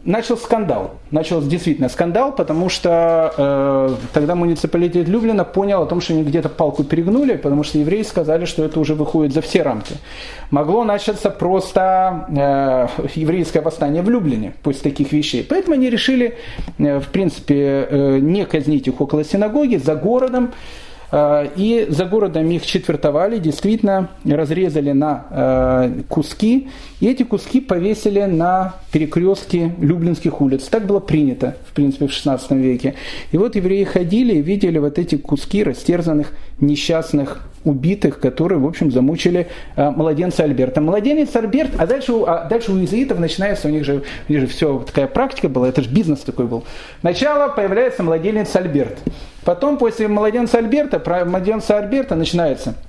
[0.08, 0.96] начал скандал.
[1.12, 6.50] Начался действительно скандал, потому что э, тогда муниципалитет Люблина понял о том, что они где-то
[6.50, 9.96] палку перегнули, потому что евреи сказали, что это уже выходит за все рамки.
[10.50, 15.46] Могло начаться просто э, еврейское восстание в Люблине после таких вещей.
[15.48, 16.38] Поэтому они решили,
[16.78, 20.54] э, в принципе, э, не казнить их около синагоги, за городом.
[21.12, 28.22] Э, и за городом их четвертовали, действительно разрезали на э, куски, и эти куски повесили
[28.24, 30.64] на перекрестке Люблинских улиц.
[30.64, 32.96] Так было принято, в принципе, в XVI веке.
[33.32, 38.92] И вот евреи ходили и видели вот эти куски растерзанных несчастных убитых, которые, в общем,
[38.92, 40.82] замучили э, младенца Альберта.
[40.82, 44.48] Младенец Альберт, а дальше, а дальше у иезуитов начинается, у них же, у них же
[44.48, 46.64] все, такая практика была, это же бизнес такой был.
[47.02, 48.98] Сначала появляется младенец Альберт.
[49.44, 52.76] Потом после младенца Альберта, про младенца Альберта начинается–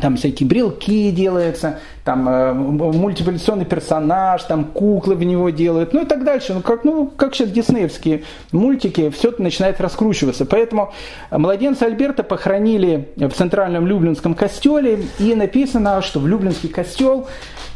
[0.00, 6.04] там всякие брелки делаются, там э, мультипликационный персонаж, там куклы в него делают, ну и
[6.04, 6.54] так дальше.
[6.54, 10.46] Ну как, ну, как сейчас диснеевские мультики, все это начинает раскручиваться.
[10.46, 10.92] Поэтому
[11.30, 17.28] младенца Альберта похоронили в Центральном Люблинском костеле, и написано, что в Люблинский костел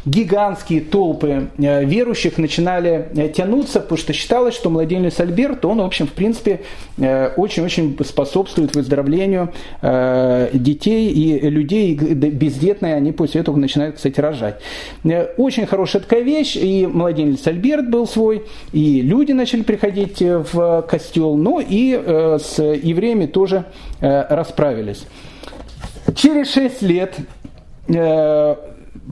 [0.09, 5.85] гигантские толпы э, верующих начинали э, тянуться, потому что считалось, что младенец Альберт, он, в
[5.85, 6.61] общем, в принципе,
[6.97, 14.61] э, очень-очень способствует выздоровлению детей и людей бездетные, они после этого начинают, кстати, рожать.
[15.37, 21.35] Очень хорошая такая вещь, и младенец Альберт был свой, и люди начали приходить в костел,
[21.35, 23.65] ну и с евреями тоже
[23.99, 25.05] расправились.
[26.15, 27.15] Через шесть лет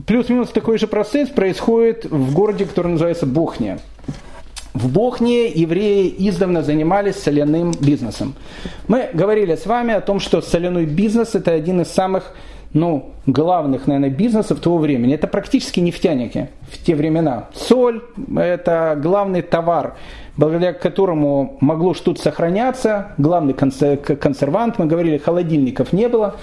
[0.06, 3.78] плюс-минус такой же процесс происходит в городе, который называется Бохния.
[4.74, 8.34] В Бохнии евреи издавна занимались соляным бизнесом.
[8.86, 12.32] Мы говорили с вами о том, что соляной бизнес это один из самых
[12.72, 15.14] ну, главных, наверное, бизнесов того времени.
[15.14, 17.48] Это практически нефтяники в те времена.
[17.54, 18.02] Соль–
[18.36, 19.96] это главный товар,
[20.36, 23.12] благодаря которому могло что-то сохраняться.
[23.16, 26.36] Главный консервант, мы говорили, холодильников не было.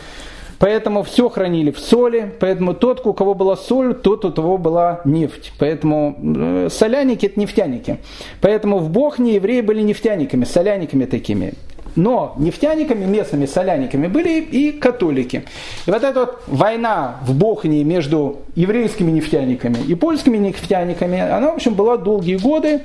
[0.59, 5.01] Поэтому все хранили в соли, поэтому тот, у кого была соль, тот, у того была
[5.05, 5.53] нефть.
[5.59, 7.99] Поэтому э, соляники– это нефтяники.
[8.41, 11.53] Поэтому в Бохне евреи были нефтяниками, соляниками такими.
[11.95, 15.45] Но нефтяниками, местными соляниками были и католики.
[15.85, 21.55] И вот эта вот война в Бохнии между еврейскими нефтяниками и польскими нефтяниками, она, в
[21.55, 22.81] общем, была долгие годы.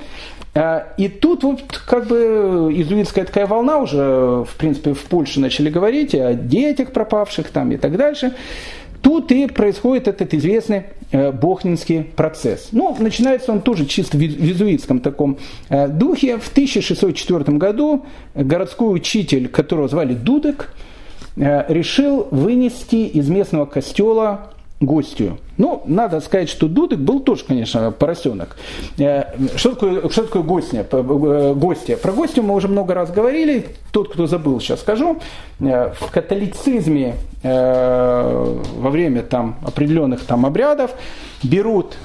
[0.53, 5.69] А, и тут вот как бы изуитская такая волна уже, в принципе, в Польше начали
[5.69, 8.33] говорить о детях пропавших там и так дальше.
[9.01, 12.69] Тут и происходит этот известный э, бохнинский процесс.
[12.71, 15.37] Ну, начинается он тоже чисто в визуитском таком
[15.69, 16.37] э, духе.
[16.37, 20.73] В 1604 году городской учитель, которого звали Дудек,
[21.35, 24.51] э, решил вынести из местного костела
[24.81, 25.37] гостью.
[25.57, 28.57] Ну, надо сказать, что Дудик был тоже, конечно, поросенок.
[28.97, 29.25] Э,
[29.55, 30.85] что такое, что такое гостья?
[30.91, 31.97] Э, гостья?
[31.97, 33.67] Про гостью мы уже много раз говорили.
[33.91, 35.19] Тот, кто забыл, сейчас скажу.
[35.59, 40.91] Э, в католицизме во время там, определенных там, обрядов
[41.41, 41.97] берут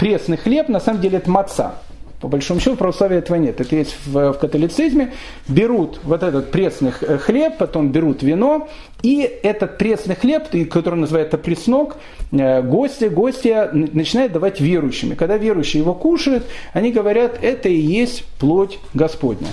[0.00, 1.74] пресный хлеб, на самом деле это маца.
[2.20, 3.60] По большому счету в православии этого нет.
[3.60, 5.12] Это есть в католицизме.
[5.46, 8.68] Берут вот этот пресный хлеб, потом берут вино,
[9.02, 11.96] и этот пресный хлеб, который называется преснок,
[12.32, 15.12] э, гости, гости начинают давать верующим.
[15.12, 19.48] И когда верующие его кушают, они говорят, это и есть плоть Господня.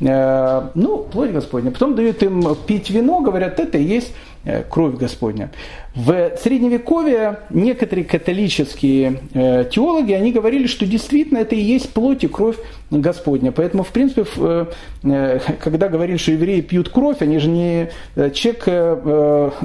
[0.00, 1.70] Э, ну, плоть Господня.
[1.70, 4.12] Потом дают им пить вино, говорят, это и есть
[4.44, 5.50] Э, кровь Господня.
[5.94, 12.56] В Средневековье некоторые католические теологи, они говорили, что действительно это и есть плоть и кровь
[12.90, 13.52] Господня.
[13.52, 17.90] Поэтому, в принципе, э, когда говорили, что евреи пьют кровь, они же не...
[18.32, 18.64] Человек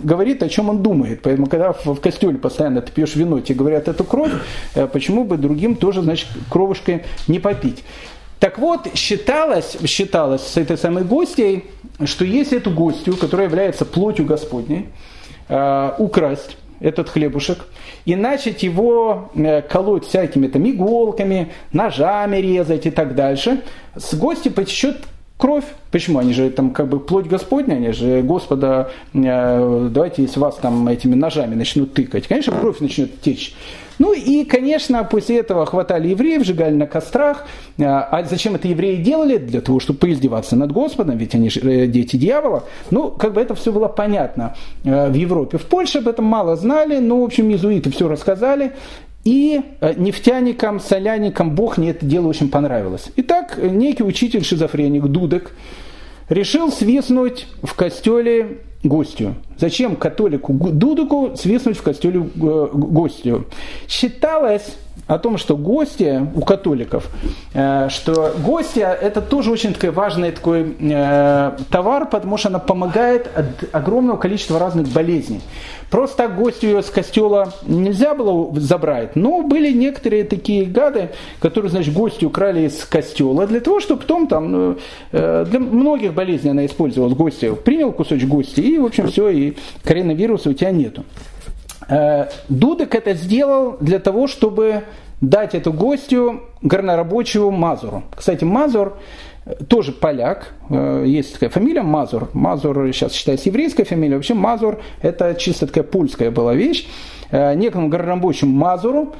[0.03, 1.21] говорит, о чем он думает.
[1.21, 4.31] Поэтому, когда в костеле постоянно ты пьешь вино, тебе говорят, это кровь,
[4.91, 7.83] почему бы другим тоже, значит, кровушкой не попить.
[8.43, 11.63] Так вот, считалось, считалось с этой самой гостьей,
[12.03, 14.89] что если эту гостью, которая является плотью Господней,
[15.47, 17.65] э, украсть этот хлебушек
[18.05, 23.61] и начать его э, колоть всякими там иголками, ножами резать и так дальше,
[23.95, 24.97] с гости потечет
[25.37, 25.63] кровь.
[25.91, 26.19] Почему?
[26.19, 30.87] Они же там как бы плоть Господня, они же Господа, э, давайте если вас там
[30.87, 33.55] этими ножами начнут тыкать, конечно, кровь начнет течь.
[34.03, 37.45] Ну и, конечно, после этого хватали евреев, сжигали на кострах.
[37.79, 39.37] А, а зачем это евреи делали?
[39.37, 42.65] Для того, чтобы поиздеваться над Господом, ведь они же э, дети дьявола.
[42.91, 45.57] Ну, как бы это все было понятно э, в Европе.
[45.57, 48.73] В Польше об этом мало знали, но, в общем, иезуиты все рассказали.
[49.23, 53.09] И э, нефтяникам, соляникам Бог не это дело очень понравилось.
[53.15, 55.53] Итак, некий учитель-шизофреник Дудек
[56.27, 59.35] решил свистнуть в костеле гостю.
[59.57, 63.45] Зачем католику Дудуку свистнуть в костеле э, гостю?
[63.87, 64.75] Считалось
[65.07, 67.09] о том, что гости у католиков,
[67.53, 73.29] э, что гостья это тоже очень такой важный такой э, товар, потому что она помогает
[73.35, 75.41] от огромного количества разных болезней.
[75.89, 81.93] Просто так гостью с костела нельзя было забрать, но были некоторые такие гады, которые, значит,
[81.93, 84.77] гостью украли из костела для того, чтобы потом там,
[85.11, 87.55] для многих болезней она использовалась, гостью.
[87.55, 89.52] Принял кусочек гости и, в общем, все, и
[89.83, 91.03] коронавируса у тебя нету.
[91.89, 94.83] Э, Дудек это сделал для того, чтобы
[95.21, 98.03] дать эту гостью горнорабочему Мазуру.
[98.15, 98.97] Кстати, Мазур
[99.67, 102.29] тоже поляк, э, есть такая фамилия Мазур.
[102.33, 106.87] Мазур сейчас считается еврейской фамилией, вообще Мазур это чисто такая польская была вещь.
[107.31, 109.13] Э, некому горнорабочему Мазуру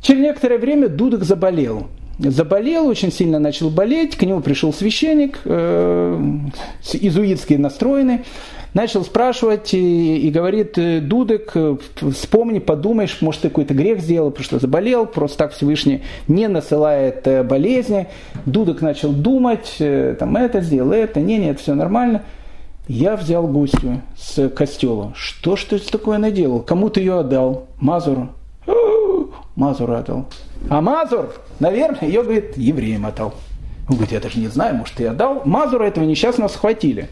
[0.00, 1.88] через некоторое время Дудок заболел.
[2.18, 6.20] Заболел, очень сильно начал болеть, к нему пришел священник, э,
[6.92, 8.20] изуитский настроенный,
[8.74, 11.76] начал спрашивать и, и говорит, «Э, Дудек, э,
[12.12, 17.26] вспомни, подумаешь, может, ты какой-то грех сделал, потому что заболел, просто так Всевышний не насылает
[17.26, 18.08] э, болезни.
[18.46, 22.22] Дудек начал думать, там это сделал, это, не, нет, все нормально.
[22.86, 25.14] Я взял гостью с костела.
[25.16, 26.60] Что ж ты такое наделал?
[26.60, 27.68] Кому ты ее отдал?
[27.78, 28.28] Мазуру.
[29.56, 30.26] Мазуру отдал.
[30.68, 33.34] А Мазур, наверное, ее, говорит, евреям отдал.
[33.88, 35.42] Он говорит, я даже не знаю, может, ты отдал.
[35.44, 37.08] Мазура этого несчастного схватили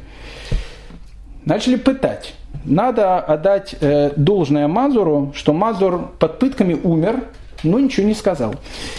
[1.45, 2.35] начали пытать.
[2.65, 7.25] Надо отдать э, должное Мазуру, что Мазур под пытками умер,
[7.63, 8.55] но ничего не сказал.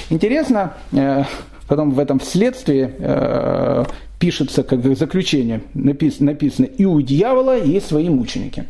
[0.09, 1.23] Интересно, э,
[1.67, 3.85] потом в этом следствии э,
[4.19, 8.65] пишется как заключение, написано, написано, и у дьявола есть свои мученики.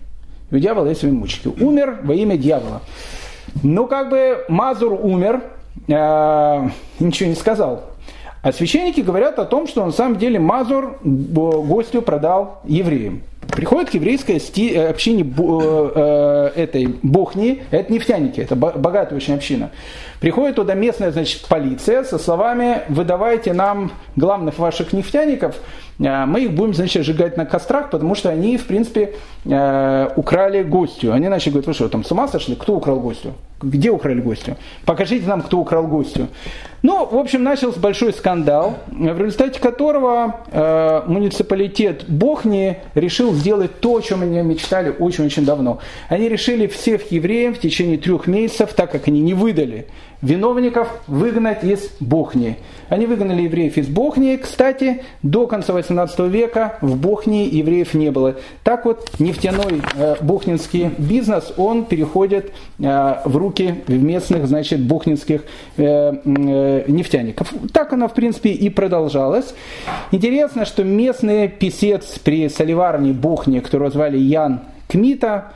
[0.51, 1.47] И у дьявола есть свои мученики.
[1.61, 2.81] Умер во имя дьявола.
[3.61, 5.41] Ну, как бы Мазур умер,
[5.87, 7.83] э, ничего не сказал.
[8.41, 13.21] А священники говорят о том, что на самом деле Мазур гостю продал евреям.
[13.47, 14.37] Приходит к еврейской
[14.73, 19.69] э, общине э, э, этой Бохни, это нефтяники, это богатая очень община.
[20.19, 25.55] Приходит туда местная значит, полиция со словами «выдавайте нам главных ваших нефтяников,
[25.99, 29.13] мы их будем значит, сжигать на кострах, потому что они, в принципе,
[29.45, 31.13] украли гостю».
[31.13, 32.55] Они начали говорить, вы что, там с ума сошли?
[32.55, 33.33] Кто украл гостю?
[33.61, 34.57] Где украли гостю?
[34.85, 36.27] Покажите нам, кто украл гостю.
[36.81, 43.95] Ну, в общем, начался большой скандал, в результате которого э, муниципалитет Бохни решил сделать то,
[43.95, 45.79] о чем они мечтали очень-очень давно.
[46.09, 49.87] Они решили всех евреев в течение трех месяцев, так как они не выдали
[50.21, 52.57] виновников, выгнать из Бохни.
[52.93, 54.35] Они выгнали евреев из Бохни.
[54.35, 58.35] Кстати, до конца 18 века в Бохнии евреев не было.
[58.63, 65.41] Так вот, нефтяной э, бохнинский бизнес, он переходит э, в руки местных, значит, бохнинских
[65.77, 67.51] э, э, нефтяников.
[67.73, 69.55] Так оно, в принципе, и продолжалось.
[70.11, 75.53] Интересно, что местный писец при соливарне Бохни, которого звали Ян Кмита,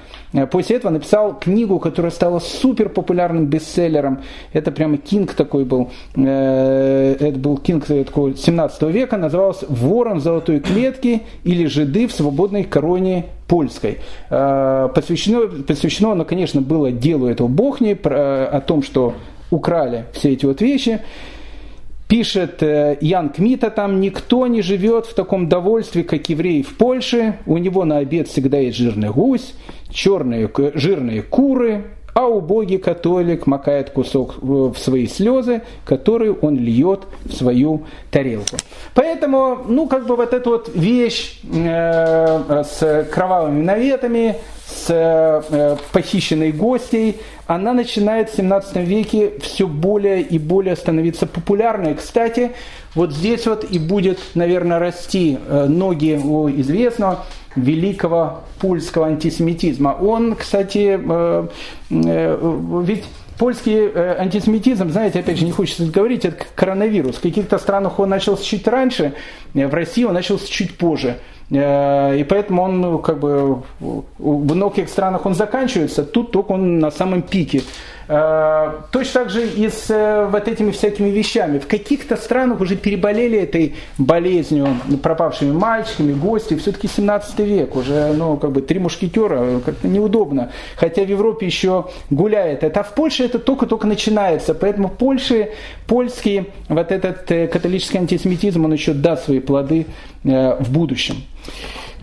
[0.51, 4.21] после этого написал книгу, которая стала супер популярным бестселлером.
[4.53, 5.89] Это прямо Кинг такой был.
[6.15, 9.17] Э, это был Кинг такого 17 века.
[9.17, 13.99] Назывался «Ворон золотой клетки» или «Жиды в свободной короне польской».
[14.29, 19.13] Э, посвящено, посвящено оно, конечно, было делу этого Бохни, о том, что
[19.49, 21.01] украли все эти вот вещи.
[22.07, 27.37] Пишет э, Ян Кмита там, никто не живет в таком довольстве, как евреи в Польше.
[27.45, 29.55] У него на обед всегда есть жирный гусь,
[29.89, 31.85] черные жирные куры,
[32.17, 38.57] а убогий католик макает кусок в свои слезы, которые он льет в свою тарелку.
[38.95, 46.51] Поэтому, ну, как бы вот эта вот вещь э, с кровавыми наветами, с э, похищенной
[46.51, 51.95] гостей, она начинает в 17 веке все более и более становиться популярной.
[51.95, 52.51] Кстати,
[52.93, 59.97] вот здесь вот и будет, наверное, расти э, ноги у известного великого польского антисемитизма.
[59.99, 61.47] Он, кстати, э,
[61.89, 63.05] э, ведь
[63.39, 67.15] польский антисемитизм, знаете, опять же, не хочется говорить, это коронавирус.
[67.15, 69.13] В каких-то странах он начался чуть раньше,
[69.53, 71.19] в России он начался чуть позже.
[71.49, 76.79] Э, и поэтому он ну, как бы в многих странах он заканчивается, тут только он
[76.79, 77.61] на самом пике.
[78.09, 81.59] Э, точно так же и с э, вот этими всякими вещами.
[81.59, 84.67] В каких-то странах уже переболели этой болезнью,
[85.03, 86.55] пропавшими мальчиками, гости.
[86.55, 90.51] Все-таки 17 век, уже ну, как бы три мушкетера, как-то неудобно.
[90.77, 92.79] Хотя в Европе еще гуляет это.
[92.79, 94.53] А в Польше это только-только начинается.
[94.53, 95.51] Поэтому Польше,
[95.85, 99.85] польский вот этот католический антисемитизм, он еще даст свои плоды
[100.23, 101.23] в будущем.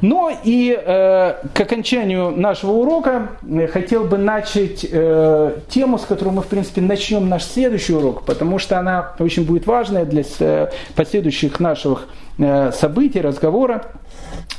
[0.05, 6.29] Но и э, к окончанию нашего урока э, хотел бы начать э, тему, с которой
[6.29, 10.69] мы, в принципе, начнем наш следующий урок, потому что она очень будет важная для э,
[10.95, 13.87] последующих наших э, событий, разговора.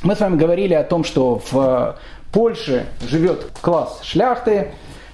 [0.02, 1.96] Мы с вами говорили о том, что в
[2.32, 4.72] Польше живет класс шляхты,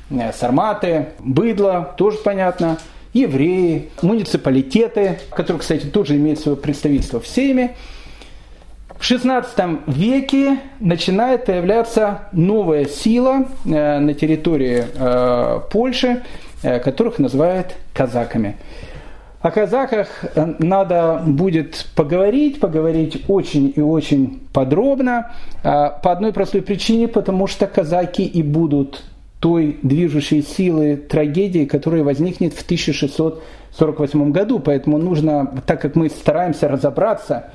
[0.09, 2.78] э, сарматы, быдло, тоже понятно,
[3.12, 7.76] евреи, муниципалитеты, которые, кстати, тоже имеют свое представительство в Сейме.
[9.03, 16.23] В XVI веке начинает появляться новая сила э, на территории э, Польши,
[16.63, 18.59] э, которых называют казаками.
[19.41, 25.33] О казаках надо будет поговорить, поговорить очень и очень подробно,
[25.65, 29.03] по одной простой причине, потому что казаки и будут
[29.41, 34.61] той движущей силы трагедии, которая возникнет в 1648 году.
[34.61, 37.51] Поэтому нужно, так как мы стараемся разобраться,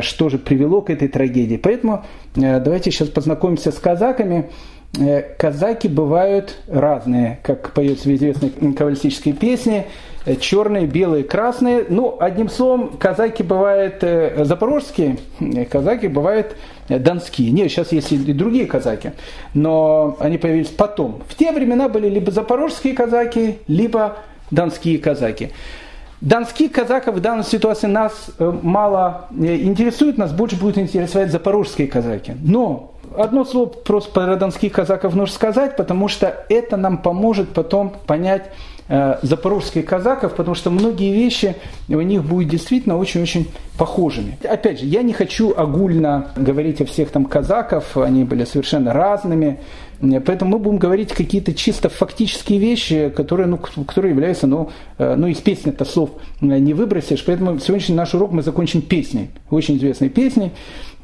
[0.00, 1.56] что же привело к этой трагедии.
[1.56, 2.04] Поэтому
[2.36, 4.50] э, давайте сейчас познакомимся с казаками.
[4.98, 9.86] Э, казаки бывают разные, как поется в известной кавалистической песне.
[10.26, 11.86] Э, черные, белые, красные.
[11.88, 15.18] Ну, одним словом, казаки бывают э, запорожские,
[15.70, 16.56] казаки бывают
[16.88, 17.52] донские.
[17.52, 19.12] Нет, сейчас есть и другие казаки,
[19.54, 21.22] но они появились потом.
[21.28, 24.18] В те времена были либо запорожские казаки, либо
[24.50, 25.50] донские казаки.
[26.20, 32.34] Донских казаков в данной ситуации нас мало интересует, нас больше будут интересовать запорожские казаки.
[32.42, 37.94] Но одно слово просто про донских казаков нужно сказать, потому что это нам поможет потом
[38.06, 38.50] понять
[38.88, 41.56] э, запорожских казаков, потому что многие вещи
[41.88, 43.48] у них будут действительно очень-очень
[43.78, 44.38] похожими.
[44.44, 49.58] Опять же, я не хочу огульно говорить о всех там казаков, они были совершенно разными,
[50.00, 55.26] Поэтому мы будем говорить какие-то чисто фактические вещи, которые, ну, которые являются, ну, э, ну
[55.26, 57.22] из песни-то слов не выбросишь.
[57.24, 60.52] Поэтому сегодняшний наш урок мы закончим песней, очень известной песней.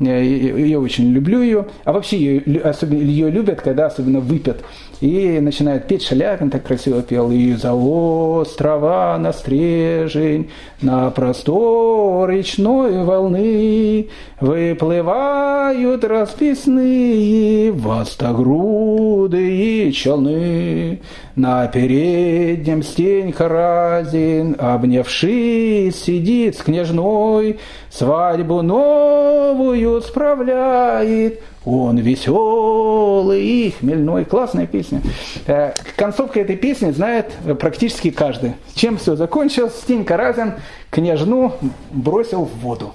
[0.01, 1.66] Э, я очень люблю ее.
[1.84, 4.64] А вообще ее, особенно, ее любят, когда особенно выпят.
[5.01, 7.30] И начинает петь Шаляпин, так красиво пел.
[7.30, 14.09] И за острова на стрежень, на простор речной волны
[14.40, 21.03] выплывают расписные востогрудые челны.
[21.34, 27.59] На переднем стенька разин, обнявшись, сидит с княжной,
[27.90, 34.24] свадьбу новую справляет, он веселый и хмельной.
[34.24, 35.02] Классная песня.
[35.46, 38.54] Э, концовка этой песни знает практически каждый.
[38.74, 39.74] Чем все закончилось?
[39.82, 40.54] Стенька Разин
[40.90, 41.52] княжну
[41.90, 42.94] бросил в воду.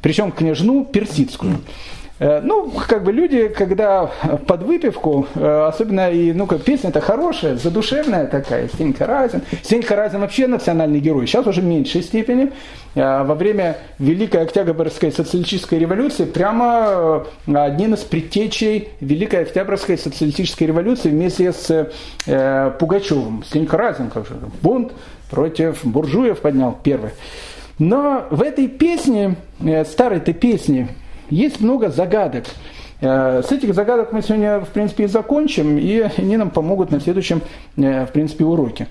[0.00, 1.58] Причем княжну персидскую.
[2.22, 4.06] Э, ну, как бы люди, когда
[4.46, 9.42] под выпивку, э, особенно и, ну, как песня-то хорошая, задушевная такая, Стенька Разин.
[9.64, 12.52] Стенька Разин вообще национальный герой, сейчас уже в меньшей степени.
[12.94, 21.08] Э, во время Великой Октябрьской социалистической революции прямо одним из предтечей Великой Октябрьской социалистической революции
[21.08, 21.88] вместе с
[22.26, 23.42] э, Пугачевым.
[23.44, 24.92] Стенька Разин, как же, бунт
[25.28, 27.10] против буржуев поднял первый.
[27.80, 29.34] Но в этой песне,
[29.84, 30.88] старой-то песне,
[31.30, 32.44] есть много загадок.
[33.00, 37.00] Э, с этих загадок мы сегодня, в принципе, и закончим, и они нам помогут на
[37.00, 37.42] следующем,
[37.76, 38.86] э, в принципе, уроке.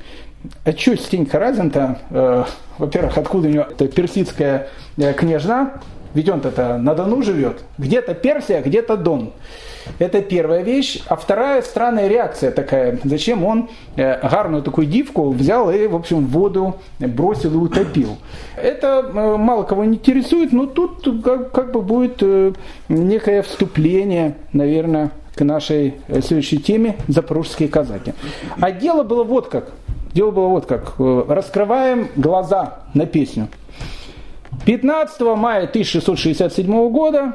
[0.65, 2.43] А что Стенька Разин-то, э,
[2.77, 4.67] во-первых, откуда у него персидская
[5.17, 5.73] княжна,
[6.13, 9.31] ведь он-то на Дону живет, где-то Персия, где-то Дон.
[9.99, 11.01] Это первая вещь.
[11.07, 12.99] А вторая странная реакция такая.
[13.03, 18.17] Зачем он э, гарную такую дивку взял и, в общем, воду бросил и утопил.
[18.55, 22.53] Это э, мало кого не интересует, но тут как, как бы будет э,
[22.89, 28.13] некое вступление, наверное, к нашей следующей теме «Запорожские казаки».
[28.59, 29.71] А дело было вот как.
[30.13, 30.95] Дело было вот как.
[30.99, 33.47] Раскрываем глаза на песню.
[34.65, 37.33] 15 мая 1667 года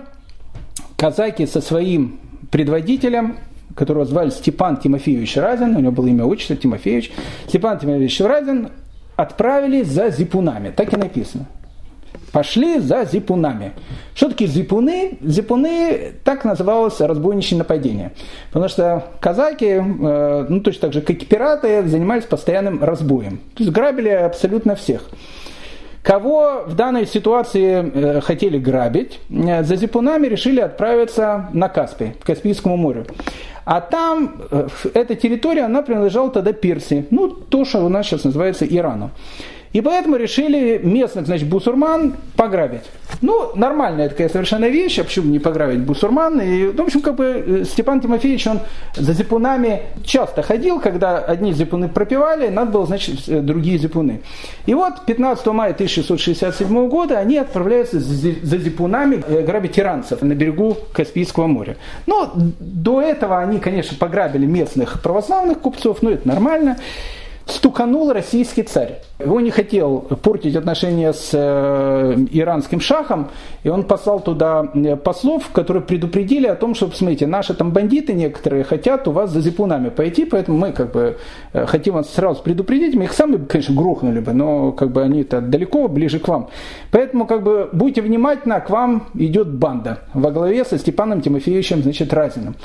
[0.97, 2.20] казаки со своим
[2.51, 3.39] предводителем,
[3.74, 7.12] которого звали Степан Тимофеевич Разин, у него было имя отчество Тимофеевич,
[7.49, 8.68] Степан Тимофеевич Разин
[9.16, 11.47] отправились за зипунами, так и написано.
[12.33, 13.72] Пошли за зипунами.
[14.14, 15.18] Что такие зипуны?
[15.22, 18.12] Зипуны так называлось разбойничье нападение.
[18.49, 23.39] Потому что казаки, э, ну точно так же, как и пираты, занимались постоянным разбоем.
[23.55, 25.09] То есть грабили абсолютно всех.
[26.07, 32.25] Кого в данной ситуации э, хотели грабить, э, за зипунами решили отправиться на Каспий, к
[32.25, 33.07] Каспийскому морю.
[33.65, 38.23] А там, э, эта территория, она принадлежала тогда Персии, ну, то, что у нас сейчас
[38.23, 39.11] называется Ираном.
[39.77, 42.85] И поэтому решили местных, значит, бусурман пограбить.
[43.20, 46.41] Ну, нормальная такая совершенно вещь, а почему не пограбить бусурман?
[46.41, 48.61] И, в общем, как бы э, Степан Тимофеевич, он
[48.95, 54.22] за зипунами часто ходил, когда одни зипуны пропивали, надо было, значит, э, другие зипуны.
[54.64, 60.79] И вот 15 мая 1667 года они отправляются за зипунами э, грабить иранцев на берегу
[60.95, 61.77] Каспийского моря.
[62.07, 66.79] Но до этого они, конечно, пограбили местных православных купцов, но это нормально
[67.47, 68.99] стуканул российский царь.
[69.21, 73.29] Его не хотел портить отношения с э, иранским шахом,
[73.63, 78.15] и он послал туда э, послов, которые предупредили о том, что, смотрите, наши там бандиты
[78.15, 81.19] некоторые хотят у вас за зипунами пойти, поэтому мы как бы
[81.53, 85.41] э, хотим вас сразу предупредить, мы их сами, конечно, грохнули бы, но как бы они-то
[85.41, 86.49] далеко, ближе к вам.
[86.91, 92.13] Поэтому как бы будьте внимательны, к вам идет банда во главе со Степаном Тимофеевичем, значит,
[92.13, 92.57] Разиным.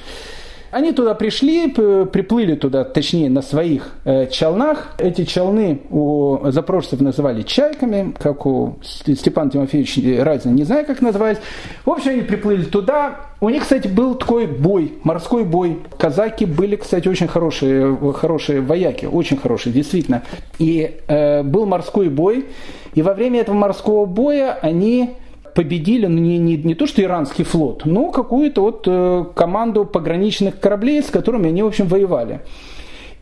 [0.72, 4.96] Они туда пришли, приплыли туда, точнее, на своих э, челнах.
[4.98, 11.38] Эти челны у запорожцев называли чайками, как у Степана Тимофеевича Разина, не знаю, как назывались.
[11.86, 13.20] В общем, они приплыли туда.
[13.42, 15.80] У них, кстати, был такой бой, морской бой.
[15.98, 20.24] Казаки были, кстати, очень хорошие, хорошие вояки, очень хорошие, действительно.
[20.58, 22.46] И э, был морской бой.
[22.94, 25.16] И во время этого морского боя они
[25.54, 30.60] победили ну, не, не, не то что иранский флот, но какую-то вот э, команду пограничных
[30.60, 32.42] кораблей, с которыми они, в общем, воевали.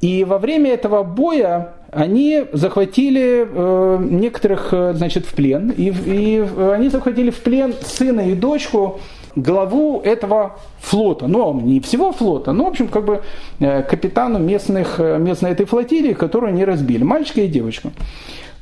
[0.01, 5.71] И во время этого боя они захватили э, некоторых, э, значит, в плен.
[5.71, 8.99] И, и они захватили в плен сына и дочку
[9.35, 11.27] главу этого флота.
[11.27, 13.21] Ну, не всего флота, но, в общем, как бы
[13.59, 17.03] э, капитану местных, э, местной этой флотилии, которую они разбили.
[17.03, 17.91] Мальчика и девочку.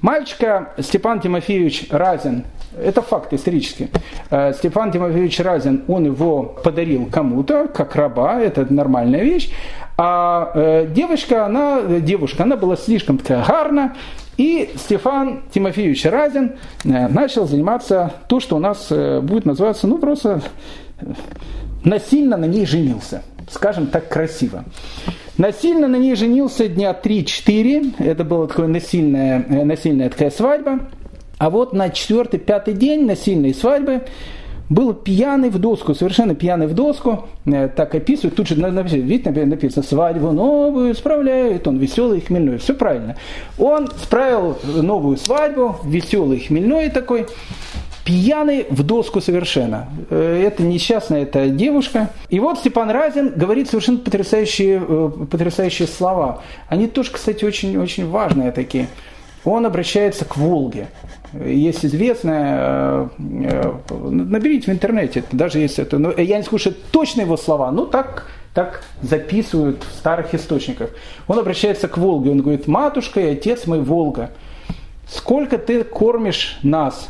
[0.02, 2.46] Мальчика Степан Тимофеевич Разин,
[2.80, 3.90] это факт исторический,
[4.30, 9.52] э, Степан Тимофеевич Разин, он его подарил кому-то, как раба, это нормальная вещь,
[9.98, 13.96] а э, девочка, она, девушка, она была слишком такая гарна,
[14.38, 20.42] и Стефан Тимофеевич Разин э, начал заниматься то, что у нас будет называться, ну просто
[21.84, 24.64] насильно на ней женился, скажем так красиво.
[25.38, 30.80] Насильно на ней женился дня 3-4, это была такая насильная, э, насильная такая свадьба.
[31.38, 34.02] А вот на четвертый, пятый день насильной свадьбы
[34.68, 39.84] был пьяный в доску, совершенно пьяный в доску, э, так описывают, тут же видите, написано,
[39.84, 43.16] свадьбу новую справляет, он веселый и хмельной, все правильно.
[43.60, 47.28] Он справил новую свадьбу, веселый и хмельной такой,
[48.08, 49.90] пьяный в доску совершенно.
[50.10, 52.10] Э, это несчастная эта девушка.
[52.30, 56.42] И вот Степан Разин говорит совершенно потрясающие, э, потрясающие слова.
[56.70, 58.88] Они тоже, кстати, очень-очень важные такие.
[59.44, 60.88] Он обращается к Волге.
[61.34, 67.36] Есть известное, э, наберите в интернете, даже если это, но я не слушаю точно его
[67.36, 70.92] слова, но так, так записывают в старых источниках.
[71.28, 74.30] Он обращается к Волге, он говорит, матушка и отец мой Волга,
[75.10, 77.10] сколько ты кормишь нас,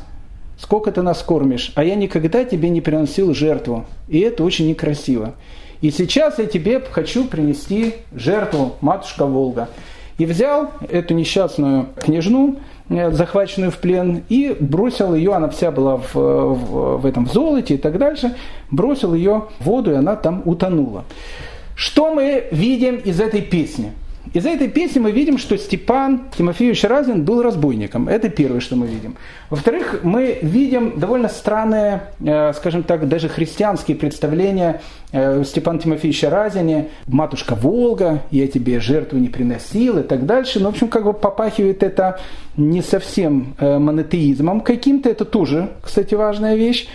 [0.57, 3.85] сколько ты нас кормишь, а я никогда тебе не приносил жертву.
[4.07, 5.35] И это очень некрасиво.
[5.81, 9.69] И сейчас я тебе хочу принести жертву, матушка Волга.
[10.17, 12.55] И взял эту несчастную княжну,
[12.89, 17.31] э, захваченную в плен, и бросил ее, она вся была в, в, в этом в
[17.31, 18.35] золоте и так дальше,
[18.71, 21.05] бросил ее в воду, и она там утонула.
[21.75, 23.91] Что мы видим из этой песни?
[24.33, 28.09] Из этой песни мы видим, что Степан Тимофеевич Разин был разбойником.
[28.09, 29.15] Это первое, что мы видим.
[29.49, 34.81] Во-вторых, мы видим довольно странные, э, скажем так, даже христианские представления
[35.11, 36.89] э, Степана Тимофеевича Разине.
[37.07, 40.59] «Матушка Волга, я тебе жертву не приносил» и так дальше.
[40.59, 42.19] Ну, в общем, как бы попахивает это
[42.57, 45.09] не совсем э, монотеизмом каким-то.
[45.09, 46.87] Это тоже, кстати, важная вещь.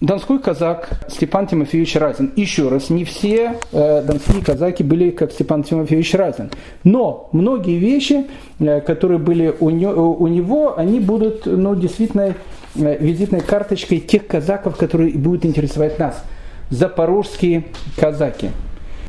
[0.00, 2.32] Донской казак Степан Тимофеевич Разин.
[2.34, 6.50] Еще раз, не все э, донские казаки были как Степан Тимофеевич Разин.
[6.84, 8.26] Но многие вещи,
[8.60, 12.34] э, которые были у, не, у него, они будут ну, действительно
[12.76, 16.24] э, визитной карточкой тех казаков, которые будут интересовать нас.
[16.70, 17.64] Запорожские
[17.98, 18.48] казаки.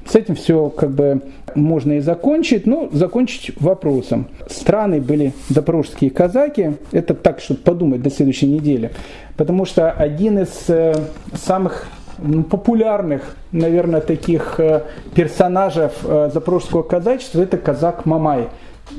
[0.05, 1.21] С этим все как бы
[1.55, 4.27] можно и закончить, но закончить вопросом.
[4.49, 8.91] Страны были запорожские казаки, это так, чтобы подумать до следующей недели,
[9.37, 10.95] потому что один из э,
[11.33, 11.87] самых
[12.19, 14.83] ну, популярных, наверное, таких э,
[15.15, 18.47] персонажей э, запорожского казачества это казак Мамай.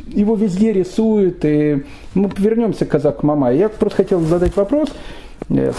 [0.09, 1.85] Его везде рисуют, и
[2.15, 3.59] мы вернемся к казаку Мамай.
[3.59, 4.89] Я просто хотел задать вопрос,